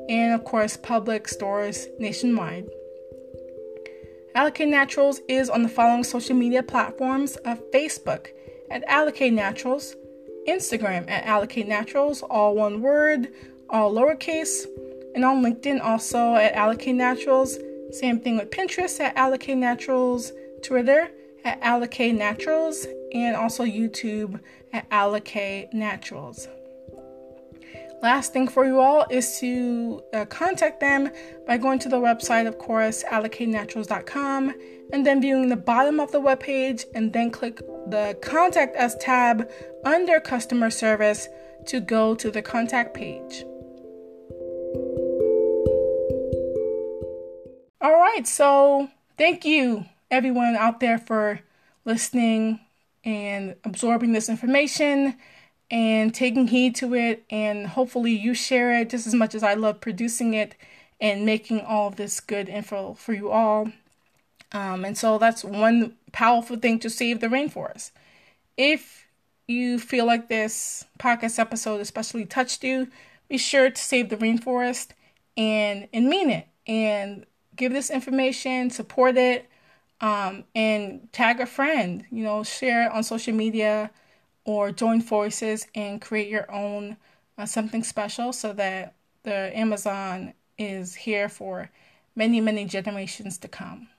and 0.10 0.34
of 0.34 0.44
course, 0.44 0.78
public 0.78 1.28
stores 1.28 1.88
nationwide. 2.00 2.66
Alikay 4.36 4.68
Naturals 4.68 5.22
is 5.30 5.50
on 5.50 5.64
the 5.64 5.70
following 5.70 6.04
social 6.04 6.36
media 6.36 6.62
platforms 6.62 7.38
of 7.38 7.60
Facebook 7.72 8.28
at 8.70 8.86
Alikay 8.88 9.32
Naturals, 9.32 9.96
Instagram 10.48 11.10
at 11.10 11.26
Alikay 11.26 11.68
Naturals, 11.68 12.22
all 12.24 12.56
one 12.56 12.82
word, 12.82 13.34
all 13.70 13.94
lowercase, 13.94 14.66
and 15.16 15.26
on 15.26 15.44
LinkedIn 15.44 15.82
also 15.82 16.36
at 16.36 16.54
Alikay 16.56 16.94
Naturals. 16.94 17.58
Same 17.92 18.20
thing 18.20 18.38
with 18.38 18.52
Pinterest 18.52 19.00
at 19.00 19.16
Alikay 19.16 19.56
Naturals, 19.58 20.32
Twitter 20.62 21.10
at 21.44 21.62
Alikay 21.62 22.16
Naturals, 22.16 22.86
and 23.14 23.36
also 23.36 23.64
YouTube 23.64 24.40
at 24.74 24.90
Alikay 24.90 25.72
Naturals. 25.74 26.48
Last 28.06 28.34
thing 28.34 28.48
for 28.48 28.68
you 28.68 28.82
all 28.82 29.08
is 29.10 29.40
to 29.40 30.00
uh, 30.14 30.26
contact 30.26 30.80
them 30.80 31.10
by 31.48 31.58
going 31.58 31.80
to 31.80 31.90
the 31.90 32.00
website, 32.00 32.46
of 32.46 32.60
course, 32.60 33.04
alikaynaturals.com, 33.04 34.54
and 34.94 35.04
then 35.04 35.22
viewing 35.24 35.50
the 35.50 35.56
bottom 35.56 36.00
of 36.00 36.12
the 36.12 36.22
webpage, 36.22 36.86
and 36.94 37.12
then 37.12 37.32
click 37.32 37.58
the 37.88 38.16
Contact 38.22 38.78
Us 38.78 38.96
tab 39.00 39.50
under 39.84 40.20
Customer 40.20 40.70
Service 40.70 41.28
to 41.66 41.80
go 41.80 42.14
to 42.14 42.30
the 42.30 42.44
contact 42.44 42.94
page. 42.94 43.44
All 47.82 48.00
right, 48.00 48.28
so 48.28 48.88
thank 49.18 49.46
you 49.46 49.84
everyone 50.12 50.56
out 50.56 50.80
there 50.80 51.00
for 51.00 51.40
listening 51.86 52.60
and 53.04 53.56
absorbing 53.64 54.14
this 54.14 54.30
information 54.30 55.16
and 55.72 56.14
taking 56.14 56.48
heed 56.48 56.76
to 56.76 56.94
it. 56.94 57.24
And 57.30 57.68
hopefully, 57.68 58.12
you 58.12 58.34
share 58.34 58.80
it 58.80 58.90
just 58.90 59.08
as 59.08 59.14
much 59.14 59.36
as 59.36 59.44
I 59.44 59.54
love 59.54 59.82
producing 59.82 60.34
it 60.34 60.56
and 61.02 61.26
making 61.26 61.62
all 61.62 61.90
this 61.90 62.20
good 62.20 62.50
info 62.50 62.94
for 62.94 63.14
you 63.14 63.30
all. 63.30 63.72
Um, 64.52 64.86
and 64.86 64.98
so, 64.98 65.18
that's 65.18 65.44
one 65.44 65.96
powerful 66.12 66.58
thing 66.58 66.80
to 66.80 66.90
save 66.90 67.20
the 67.20 67.28
rainforest. 67.28 67.92
If 68.58 69.08
you 69.48 69.80
feel 69.80 70.06
like 70.06 70.30
this 70.30 70.86
podcast 71.00 71.40
episode 71.40 71.82
especially 71.82 72.26
touched 72.26 72.64
you, 72.64 72.88
be 73.28 73.38
sure 73.38 73.70
to 73.70 73.82
save 73.82 74.10
the 74.10 74.18
rainforest 74.18 74.90
and 75.38 75.88
and 75.94 76.08
mean 76.08 76.30
it 76.30 76.48
and 76.68 77.26
give 77.56 77.72
this 77.72 77.90
information, 77.90 78.70
support 78.70 79.18
it, 79.18 79.48
um, 80.02 80.44
and 80.54 81.12
tag 81.14 81.40
a 81.40 81.46
friend. 81.46 82.06
You 82.12 82.24
know, 82.24 82.44
share 82.44 82.86
it 82.88 82.92
on 82.92 83.04
social 83.04 83.34
media 83.34 83.92
or 84.46 84.72
join 84.72 85.02
forces 85.02 85.68
and 85.76 86.02
create 86.02 86.30
your 86.30 86.50
own 86.52 86.98
uh, 87.38 87.46
something 87.46 87.84
special 87.84 88.32
so 88.32 88.54
that 88.54 88.96
the 89.24 89.56
Amazon 89.58 90.34
is 90.58 90.96
here 90.96 91.28
for 91.28 91.70
many, 92.16 92.40
many 92.40 92.66
generations 92.66 93.38
to 93.40 93.48
come. 93.48 93.90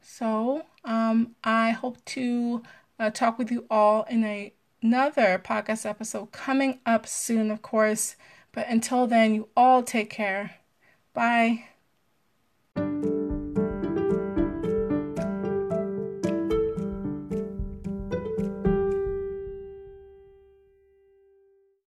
So, 0.00 0.64
um, 0.84 1.34
I 1.42 1.70
hope 1.70 2.02
to 2.06 2.62
uh, 2.98 3.10
talk 3.10 3.38
with 3.38 3.50
you 3.50 3.66
all 3.68 4.04
in 4.04 4.24
a, 4.24 4.52
another 4.82 5.40
podcast 5.44 5.84
episode 5.84 6.32
coming 6.32 6.78
up 6.86 7.06
soon, 7.06 7.50
of 7.50 7.62
course. 7.62 8.16
But 8.52 8.68
until 8.68 9.06
then, 9.06 9.34
you 9.34 9.48
all 9.56 9.82
take 9.82 10.10
care. 10.10 10.56
Bye. 11.12 11.75